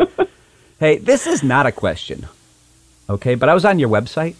hey, 0.81 0.97
this 0.97 1.25
is 1.27 1.43
not 1.43 1.65
a 1.65 1.71
question, 1.71 2.27
okay? 3.09 3.35
But 3.35 3.47
I 3.47 3.53
was 3.53 3.63
on 3.63 3.79
your 3.79 3.87
website, 3.87 4.35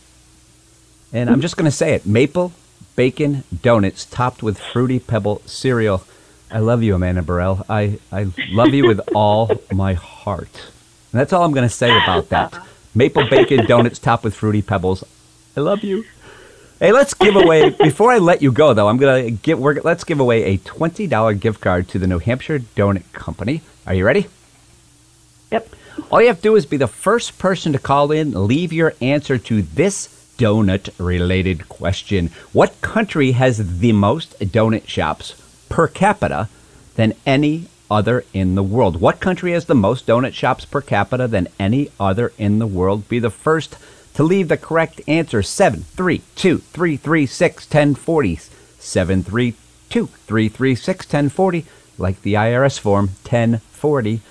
and 1.14 1.30
I'm 1.30 1.40
just 1.40 1.56
going 1.56 1.64
to 1.64 1.72
say 1.72 1.94
it: 1.94 2.06
maple 2.06 2.52
bacon 2.98 3.46
donuts 3.62 4.04
topped 4.04 4.44
with 4.44 4.60
fruity 4.60 5.00
pebble 5.00 5.42
cereal. 5.46 6.04
I 6.52 6.60
love 6.60 6.84
you, 6.84 6.96
Amanda 6.96 7.22
Beril. 7.22 7.66
I 7.70 8.00
I 8.12 8.28
love 8.50 8.74
you 8.74 8.88
with 8.88 9.02
all 9.14 9.52
my 9.72 9.94
heart. 9.94 10.50
And 11.12 11.20
that's 11.20 11.34
all 11.34 11.44
I'm 11.44 11.54
going 11.54 11.68
to 11.68 11.74
say 11.74 11.90
about 11.90 12.30
that. 12.30 12.54
Maple 12.94 13.28
bacon 13.30 13.66
donuts 13.66 14.00
topped 14.00 14.24
with 14.24 14.36
fruity 14.36 14.62
pebbles. 14.62 15.04
I 15.58 15.62
love 15.62 15.84
you. 15.84 16.06
Hey, 16.80 16.92
let's 16.92 17.14
give 17.14 17.36
away 17.36 17.70
before 17.84 18.12
I 18.12 18.18
let 18.18 18.42
you 18.42 18.52
go 18.52 18.74
though. 18.74 18.90
I'm 18.90 18.98
gonna 18.98 19.32
get. 19.32 19.60
We're, 19.60 19.82
let's 19.82 20.04
give 20.04 20.20
away 20.20 20.44
a 20.44 20.58
twenty 20.58 21.08
dollar 21.08 21.34
gift 21.34 21.62
card 21.62 21.88
to 21.90 22.00
the 22.00 22.08
New 22.08 22.20
Hampshire 22.20 22.60
Donut 22.60 23.10
Company. 23.14 23.62
Are 23.88 23.94
you 23.94 24.06
ready? 24.06 24.28
Yep. 25.52 25.70
All 26.12 26.22
you 26.22 26.28
have 26.28 26.38
to 26.38 26.42
do 26.42 26.56
is 26.56 26.66
be 26.66 26.78
the 26.78 26.88
first 26.88 27.40
person 27.40 27.72
to 27.72 27.80
call 27.80 28.12
in. 28.12 28.48
Leave 28.48 28.74
your 28.74 28.94
answer 29.02 29.38
to 29.38 29.62
this 29.62 30.10
donut 30.38 30.90
related 30.98 31.70
question: 31.70 32.30
What 32.52 32.82
country 32.82 33.32
has 33.32 33.80
the 33.80 33.94
most 33.94 34.38
donut 34.40 34.86
shops 34.88 35.42
per 35.76 35.90
capita 35.90 36.48
than 36.96 37.14
any 37.26 37.68
other 37.92 38.24
in 38.32 38.56
the 38.56 38.64
world? 38.64 39.02
What 39.02 39.20
country 39.20 39.52
has 39.52 39.66
the 39.66 39.76
most 39.76 40.08
donut 40.08 40.32
shops 40.32 40.64
per 40.64 40.80
capita 40.80 41.28
than 41.28 41.50
any 41.60 41.90
other 42.00 42.32
in 42.38 42.60
the 42.60 42.66
world? 42.66 43.10
Be 43.10 43.20
the 43.20 43.30
first 43.30 43.76
to 44.14 44.24
leave 44.24 44.48
the 44.48 44.56
correct 44.56 45.02
answer 45.06 45.44
732 45.44 46.60
336 46.60 47.66
1040. 47.66 48.36
732 48.80 50.08
336 50.08 51.06
1040. 51.06 51.66
Like 51.98 52.22
the 52.22 52.36
IRS 52.36 52.80
form 52.80 53.08
1040. 53.08 54.22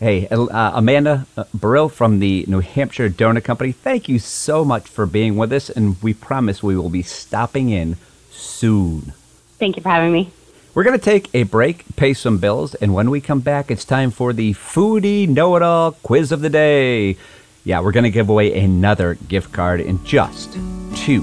Hey, 0.00 0.28
uh, 0.28 0.70
Amanda 0.74 1.26
uh, 1.36 1.44
Beril 1.54 1.90
from 1.90 2.20
the 2.20 2.46
New 2.48 2.60
Hampshire 2.60 3.10
Donut 3.10 3.44
Company, 3.44 3.72
thank 3.72 4.08
you 4.08 4.18
so 4.18 4.64
much 4.64 4.88
for 4.88 5.04
being 5.04 5.36
with 5.36 5.52
us, 5.52 5.68
and 5.68 6.02
we 6.02 6.14
promise 6.14 6.62
we 6.62 6.76
will 6.76 6.90
be 6.90 7.02
stopping 7.02 7.68
in 7.68 7.96
soon. 8.30 9.12
Thank 9.58 9.76
you 9.76 9.82
for 9.82 9.90
having 9.90 10.12
me. 10.12 10.32
We're 10.76 10.84
going 10.84 10.98
to 10.98 11.02
take 11.02 11.34
a 11.34 11.44
break, 11.44 11.86
pay 11.96 12.12
some 12.12 12.36
bills, 12.36 12.74
and 12.74 12.92
when 12.92 13.08
we 13.08 13.22
come 13.22 13.40
back, 13.40 13.70
it's 13.70 13.82
time 13.82 14.10
for 14.10 14.34
the 14.34 14.52
Foodie 14.52 15.26
Know 15.26 15.56
It 15.56 15.62
All 15.62 15.92
Quiz 15.92 16.32
of 16.32 16.42
the 16.42 16.50
Day. 16.50 17.16
Yeah, 17.64 17.80
we're 17.80 17.92
going 17.92 18.04
to 18.04 18.10
give 18.10 18.28
away 18.28 18.60
another 18.60 19.14
gift 19.14 19.54
card 19.54 19.80
in 19.80 20.04
just 20.04 20.52
two 20.94 21.22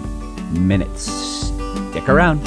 minutes. 0.49 1.03
Stick 1.03 2.09
around. 2.09 2.41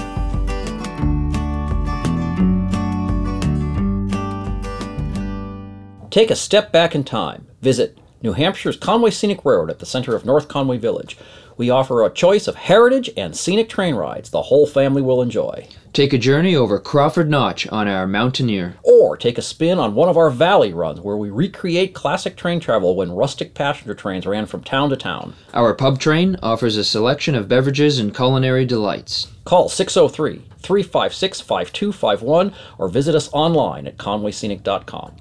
Take 6.10 6.32
a 6.32 6.34
step 6.34 6.72
back 6.72 6.96
in 6.96 7.04
time. 7.04 7.46
Visit 7.62 7.96
New 8.20 8.32
Hampshire's 8.32 8.76
Conway 8.76 9.12
Scenic 9.12 9.44
Railroad 9.44 9.70
at 9.70 9.78
the 9.78 9.86
center 9.86 10.16
of 10.16 10.24
North 10.24 10.48
Conway 10.48 10.78
Village. 10.78 11.16
We 11.56 11.70
offer 11.70 12.04
a 12.04 12.10
choice 12.10 12.48
of 12.48 12.56
heritage 12.56 13.10
and 13.16 13.36
scenic 13.36 13.68
train 13.68 13.94
rides 13.94 14.30
the 14.30 14.42
whole 14.42 14.66
family 14.66 15.02
will 15.02 15.22
enjoy. 15.22 15.68
Take 15.96 16.12
a 16.12 16.18
journey 16.18 16.54
over 16.54 16.78
Crawford 16.78 17.30
Notch 17.30 17.66
on 17.68 17.88
our 17.88 18.06
Mountaineer. 18.06 18.76
Or 18.82 19.16
take 19.16 19.38
a 19.38 19.42
spin 19.42 19.78
on 19.78 19.94
one 19.94 20.10
of 20.10 20.18
our 20.18 20.28
valley 20.28 20.74
runs 20.74 21.00
where 21.00 21.16
we 21.16 21.30
recreate 21.30 21.94
classic 21.94 22.36
train 22.36 22.60
travel 22.60 22.94
when 22.94 23.12
rustic 23.12 23.54
passenger 23.54 23.94
trains 23.94 24.26
ran 24.26 24.44
from 24.44 24.62
town 24.62 24.90
to 24.90 24.96
town. 24.98 25.32
Our 25.54 25.72
pub 25.72 25.98
train 25.98 26.36
offers 26.42 26.76
a 26.76 26.84
selection 26.84 27.34
of 27.34 27.48
beverages 27.48 27.98
and 27.98 28.14
culinary 28.14 28.66
delights. 28.66 29.28
Call 29.46 29.70
603 29.70 30.44
356 30.58 31.40
5251 31.40 32.52
or 32.76 32.90
visit 32.90 33.14
us 33.14 33.30
online 33.32 33.86
at 33.86 33.96
conwayscenic.com. 33.96 35.16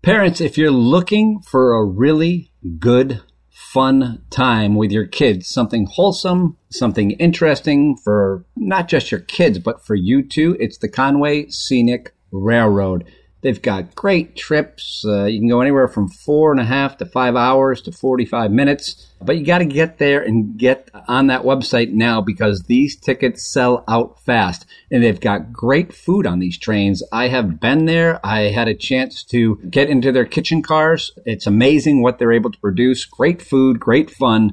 Parents, 0.00 0.40
if 0.40 0.56
you're 0.56 0.70
looking 0.70 1.42
for 1.42 1.74
a 1.74 1.84
really 1.84 2.52
good, 2.78 3.20
fun 3.58 4.22
time 4.30 4.76
with 4.76 4.92
your 4.92 5.06
kids, 5.06 5.48
something 5.48 5.86
wholesome, 5.90 6.56
something 6.70 7.10
interesting 7.12 7.96
for 7.96 8.44
not 8.56 8.88
just 8.88 9.10
your 9.10 9.20
kids, 9.20 9.58
but 9.58 9.84
for 9.84 9.94
you 9.94 10.22
too, 10.22 10.56
it's 10.60 10.78
the 10.78 10.88
Conway 10.88 11.48
Scenic 11.50 12.14
Railroad. 12.30 13.04
They've 13.40 13.62
got 13.62 13.94
great 13.94 14.34
trips. 14.34 15.04
Uh, 15.06 15.24
you 15.24 15.38
can 15.38 15.48
go 15.48 15.60
anywhere 15.60 15.86
from 15.86 16.08
four 16.08 16.50
and 16.50 16.60
a 16.60 16.64
half 16.64 16.96
to 16.98 17.06
five 17.06 17.36
hours 17.36 17.80
to 17.82 17.92
45 17.92 18.50
minutes. 18.50 19.12
But 19.20 19.38
you 19.38 19.44
got 19.44 19.58
to 19.58 19.64
get 19.64 19.98
there 19.98 20.20
and 20.20 20.56
get 20.56 20.90
on 21.06 21.28
that 21.28 21.42
website 21.42 21.92
now 21.92 22.20
because 22.20 22.64
these 22.64 22.96
tickets 22.96 23.48
sell 23.48 23.84
out 23.86 24.20
fast. 24.24 24.66
And 24.90 25.04
they've 25.04 25.20
got 25.20 25.52
great 25.52 25.92
food 25.92 26.26
on 26.26 26.40
these 26.40 26.58
trains. 26.58 27.02
I 27.12 27.28
have 27.28 27.60
been 27.60 27.84
there. 27.84 28.24
I 28.26 28.50
had 28.50 28.66
a 28.66 28.74
chance 28.74 29.22
to 29.24 29.56
get 29.70 29.88
into 29.88 30.10
their 30.10 30.26
kitchen 30.26 30.60
cars. 30.60 31.12
It's 31.24 31.46
amazing 31.46 32.02
what 32.02 32.18
they're 32.18 32.32
able 32.32 32.50
to 32.50 32.58
produce. 32.58 33.04
Great 33.04 33.40
food, 33.40 33.78
great 33.78 34.10
fun. 34.10 34.52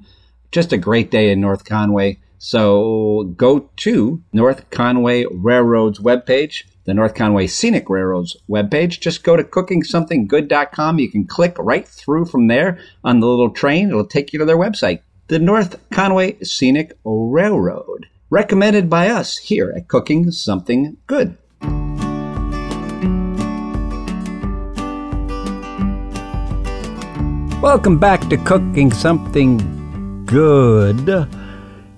Just 0.51 0.71
a 0.71 0.77
great 0.77 1.09
day 1.09 1.31
in 1.31 1.41
North 1.41 1.65
Conway. 1.65 2.19
So 2.37 3.33
go 3.35 3.71
to 3.77 4.21
North 4.31 4.69
Conway 4.69 5.25
Railroad's 5.31 5.99
webpage, 5.99 6.63
the 6.85 6.93
North 6.93 7.15
Conway 7.15 7.47
Scenic 7.47 7.89
Railroad's 7.89 8.37
webpage. 8.49 8.99
Just 8.99 9.23
go 9.23 9.35
to 9.35 9.43
cookingsomethinggood.com. 9.43 10.99
You 10.99 11.11
can 11.11 11.25
click 11.25 11.55
right 11.59 11.87
through 11.87 12.25
from 12.25 12.47
there 12.47 12.79
on 13.03 13.19
the 13.19 13.27
little 13.27 13.49
train. 13.49 13.89
It'll 13.89 14.05
take 14.05 14.31
you 14.31 14.39
to 14.39 14.45
their 14.45 14.57
website. 14.57 15.01
The 15.27 15.39
North 15.39 15.77
Conway 15.89 16.37
Scenic 16.43 16.97
Railroad. 17.03 18.07
Recommended 18.29 18.89
by 18.89 19.09
us 19.09 19.37
here 19.37 19.73
at 19.75 19.87
Cooking 19.87 20.31
Something 20.31 20.97
Good. 21.07 21.37
Welcome 27.61 27.97
back 27.97 28.29
to 28.29 28.37
Cooking 28.37 28.91
Something 28.91 30.25
Good. 30.25 31.07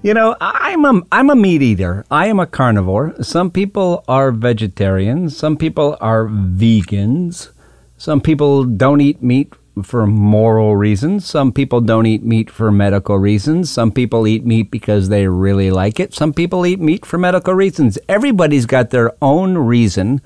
You 0.04 0.14
know, 0.14 0.36
I'm 0.40 0.86
a 0.86 1.02
I'm 1.12 1.30
a 1.30 1.36
meat 1.36 1.62
eater. 1.62 2.06
I 2.12 2.28
am 2.28 2.40
a 2.40 2.46
carnivore. 2.46 3.16
Some 3.24 3.50
people 3.50 4.04
are 4.08 4.32
vegetarians. 4.32 5.36
Some 5.36 5.58
people 5.58 5.98
are 6.00 6.28
vegans. 6.28 7.50
Some 7.98 8.22
people 8.22 8.64
don't 8.64 9.02
eat 9.02 9.24
meat 9.24 9.54
for 9.84 10.06
moral 10.06 10.76
reasons. 10.76 11.26
Some 11.26 11.52
people 11.52 11.82
don't 11.82 12.06
eat 12.06 12.24
meat 12.24 12.50
for 12.50 12.72
medical 12.72 13.18
reasons. 13.18 13.72
Some 13.72 13.92
people 13.92 14.28
eat 14.28 14.46
meat 14.46 14.70
because 14.70 15.10
they 15.10 15.28
really 15.28 15.72
like 15.72 16.00
it. 16.00 16.14
Some 16.14 16.32
people 16.32 16.66
eat 16.66 16.80
meat 16.80 17.06
for 17.06 17.18
medical 17.18 17.56
reasons. 17.56 17.98
Everybody's 18.08 18.68
got 18.68 18.92
their 18.92 19.12
own 19.22 19.58
reason 19.58 20.22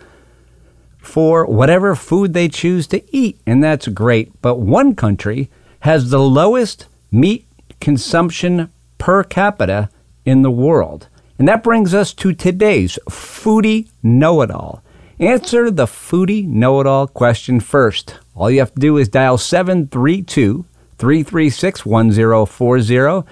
for 1.00 1.46
whatever 1.46 1.96
food 1.96 2.34
they 2.34 2.48
choose 2.48 2.88
to 2.88 3.04
eat, 3.16 3.40
and 3.48 3.64
that's 3.64 3.88
great. 3.88 4.40
But 4.42 4.60
one 4.60 4.96
country 4.96 5.50
has 5.82 6.10
the 6.10 6.20
lowest 6.20 6.88
meat 7.10 7.48
consumption 7.80 8.70
per 9.02 9.24
capita 9.24 9.90
in 10.26 10.44
the 10.44 10.52
world. 10.52 11.08
And 11.40 11.48
that 11.48 11.64
brings 11.64 11.92
us 11.92 12.14
to 12.14 12.34
today's 12.34 13.00
Foodie 13.10 13.90
Know 14.04 14.44
It 14.44 14.52
All. 14.52 14.84
Answer 15.18 15.72
the 15.72 15.88
Foodie 15.88 16.48
Know 16.48 16.80
It 16.82 16.86
All 16.86 17.08
question 17.08 17.60
first. 17.60 18.20
All 18.36 18.52
you 18.52 18.60
have 18.60 18.76
to 18.76 18.80
do 18.80 18.98
is 18.98 19.10
dial 19.10 19.40
732 19.40 20.66
336 21.00 21.84
1040. 21.84 23.28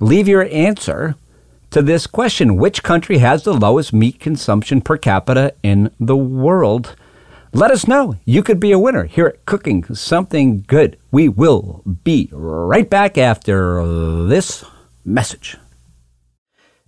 Leave 0.00 0.26
your 0.26 0.48
answer 0.50 1.14
to 1.70 1.82
this 1.82 2.08
question 2.08 2.56
Which 2.56 2.82
country 2.82 3.18
has 3.18 3.44
the 3.44 3.54
lowest 3.54 3.92
meat 3.92 4.18
consumption 4.18 4.80
per 4.80 4.96
capita 4.96 5.54
in 5.62 5.92
the 6.00 6.16
world? 6.16 6.96
Let 7.52 7.70
us 7.70 7.86
know. 7.86 8.16
You 8.24 8.42
could 8.42 8.58
be 8.58 8.72
a 8.72 8.78
winner 8.78 9.04
here 9.04 9.26
at 9.26 9.46
Cooking 9.46 9.84
Something 9.94 10.64
Good. 10.66 10.98
We 11.12 11.28
will 11.28 11.84
be 12.02 12.28
right 12.32 12.90
back 12.90 13.16
after 13.16 14.26
this 14.26 14.64
message. 15.04 15.56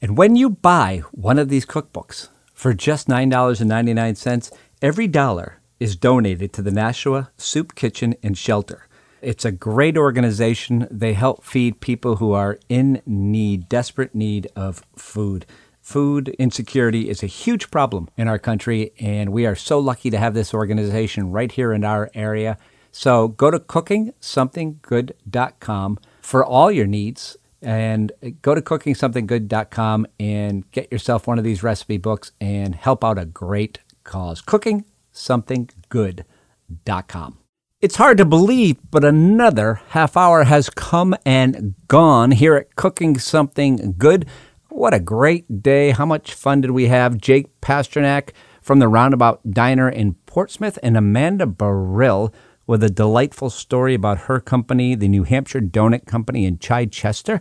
And 0.00 0.18
when 0.18 0.34
you 0.34 0.50
buy 0.50 1.04
one 1.12 1.38
of 1.38 1.48
these 1.48 1.64
cookbooks 1.64 2.28
for 2.52 2.74
just 2.74 3.06
$9.99, 3.06 4.52
every 4.82 5.06
dollar 5.06 5.61
is 5.82 5.96
donated 5.96 6.52
to 6.52 6.62
the 6.62 6.70
Nashua 6.70 7.32
Soup 7.36 7.74
Kitchen 7.74 8.14
and 8.22 8.38
Shelter. 8.38 8.86
It's 9.20 9.44
a 9.44 9.50
great 9.50 9.98
organization. 9.98 10.86
They 10.92 11.14
help 11.14 11.42
feed 11.42 11.80
people 11.80 12.14
who 12.16 12.30
are 12.30 12.60
in 12.68 13.02
need, 13.04 13.68
desperate 13.68 14.14
need 14.14 14.46
of 14.54 14.84
food. 14.94 15.44
Food 15.80 16.28
insecurity 16.38 17.10
is 17.10 17.24
a 17.24 17.26
huge 17.26 17.72
problem 17.72 18.08
in 18.16 18.28
our 18.28 18.38
country, 18.38 18.92
and 19.00 19.32
we 19.32 19.44
are 19.44 19.56
so 19.56 19.80
lucky 19.80 20.08
to 20.10 20.18
have 20.18 20.34
this 20.34 20.54
organization 20.54 21.32
right 21.32 21.50
here 21.50 21.72
in 21.72 21.82
our 21.82 22.08
area. 22.14 22.56
So 22.92 23.26
go 23.26 23.50
to 23.50 23.58
cookingsomethinggood.com 23.58 25.98
for 26.20 26.44
all 26.44 26.70
your 26.70 26.86
needs 26.86 27.36
and 27.60 28.12
go 28.40 28.54
to 28.54 28.62
cookingsomethinggood.com 28.62 30.06
and 30.20 30.70
get 30.70 30.92
yourself 30.92 31.26
one 31.26 31.38
of 31.38 31.44
these 31.44 31.64
recipe 31.64 31.98
books 31.98 32.30
and 32.40 32.76
help 32.76 33.02
out 33.02 33.18
a 33.18 33.24
great 33.24 33.80
cause. 34.04 34.40
Cooking 34.40 34.84
somethinggood.com. 35.12 37.38
It's 37.80 37.96
hard 37.96 38.18
to 38.18 38.24
believe, 38.24 38.76
but 38.90 39.04
another 39.04 39.80
half 39.88 40.16
hour 40.16 40.44
has 40.44 40.70
come 40.70 41.16
and 41.26 41.74
gone 41.88 42.30
here 42.30 42.54
at 42.54 42.76
Cooking 42.76 43.18
Something 43.18 43.96
Good. 43.98 44.26
What 44.68 44.94
a 44.94 45.00
great 45.00 45.62
day. 45.62 45.90
How 45.90 46.06
much 46.06 46.32
fun 46.32 46.60
did 46.60 46.70
we 46.70 46.86
have? 46.86 47.18
Jake 47.18 47.60
Posternak 47.60 48.30
from 48.60 48.78
the 48.78 48.86
Roundabout 48.86 49.50
Diner 49.50 49.88
in 49.88 50.14
Portsmouth 50.26 50.78
and 50.82 50.96
Amanda 50.96 51.44
Beril 51.44 52.32
with 52.66 52.84
a 52.84 52.88
delightful 52.88 53.50
story 53.50 53.94
about 53.94 54.20
her 54.20 54.38
company, 54.38 54.94
the 54.94 55.08
New 55.08 55.24
Hampshire 55.24 55.60
Donut 55.60 56.06
Company 56.06 56.46
in 56.46 56.58
Chichester. 56.58 57.40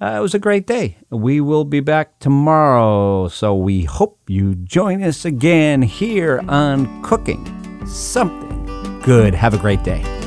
Uh, 0.00 0.16
it 0.16 0.20
was 0.20 0.34
a 0.34 0.38
great 0.38 0.66
day. 0.66 0.96
We 1.10 1.40
will 1.40 1.64
be 1.64 1.80
back 1.80 2.20
tomorrow, 2.20 3.28
so 3.28 3.56
we 3.56 3.82
hope 3.82 4.20
you 4.28 4.54
join 4.54 5.02
us 5.02 5.24
again 5.24 5.82
here 5.82 6.40
on 6.48 7.02
Cooking 7.02 7.44
Something 7.86 8.48
Good. 9.08 9.34
Have 9.34 9.54
a 9.54 9.58
great 9.58 9.82
day. 9.82 10.17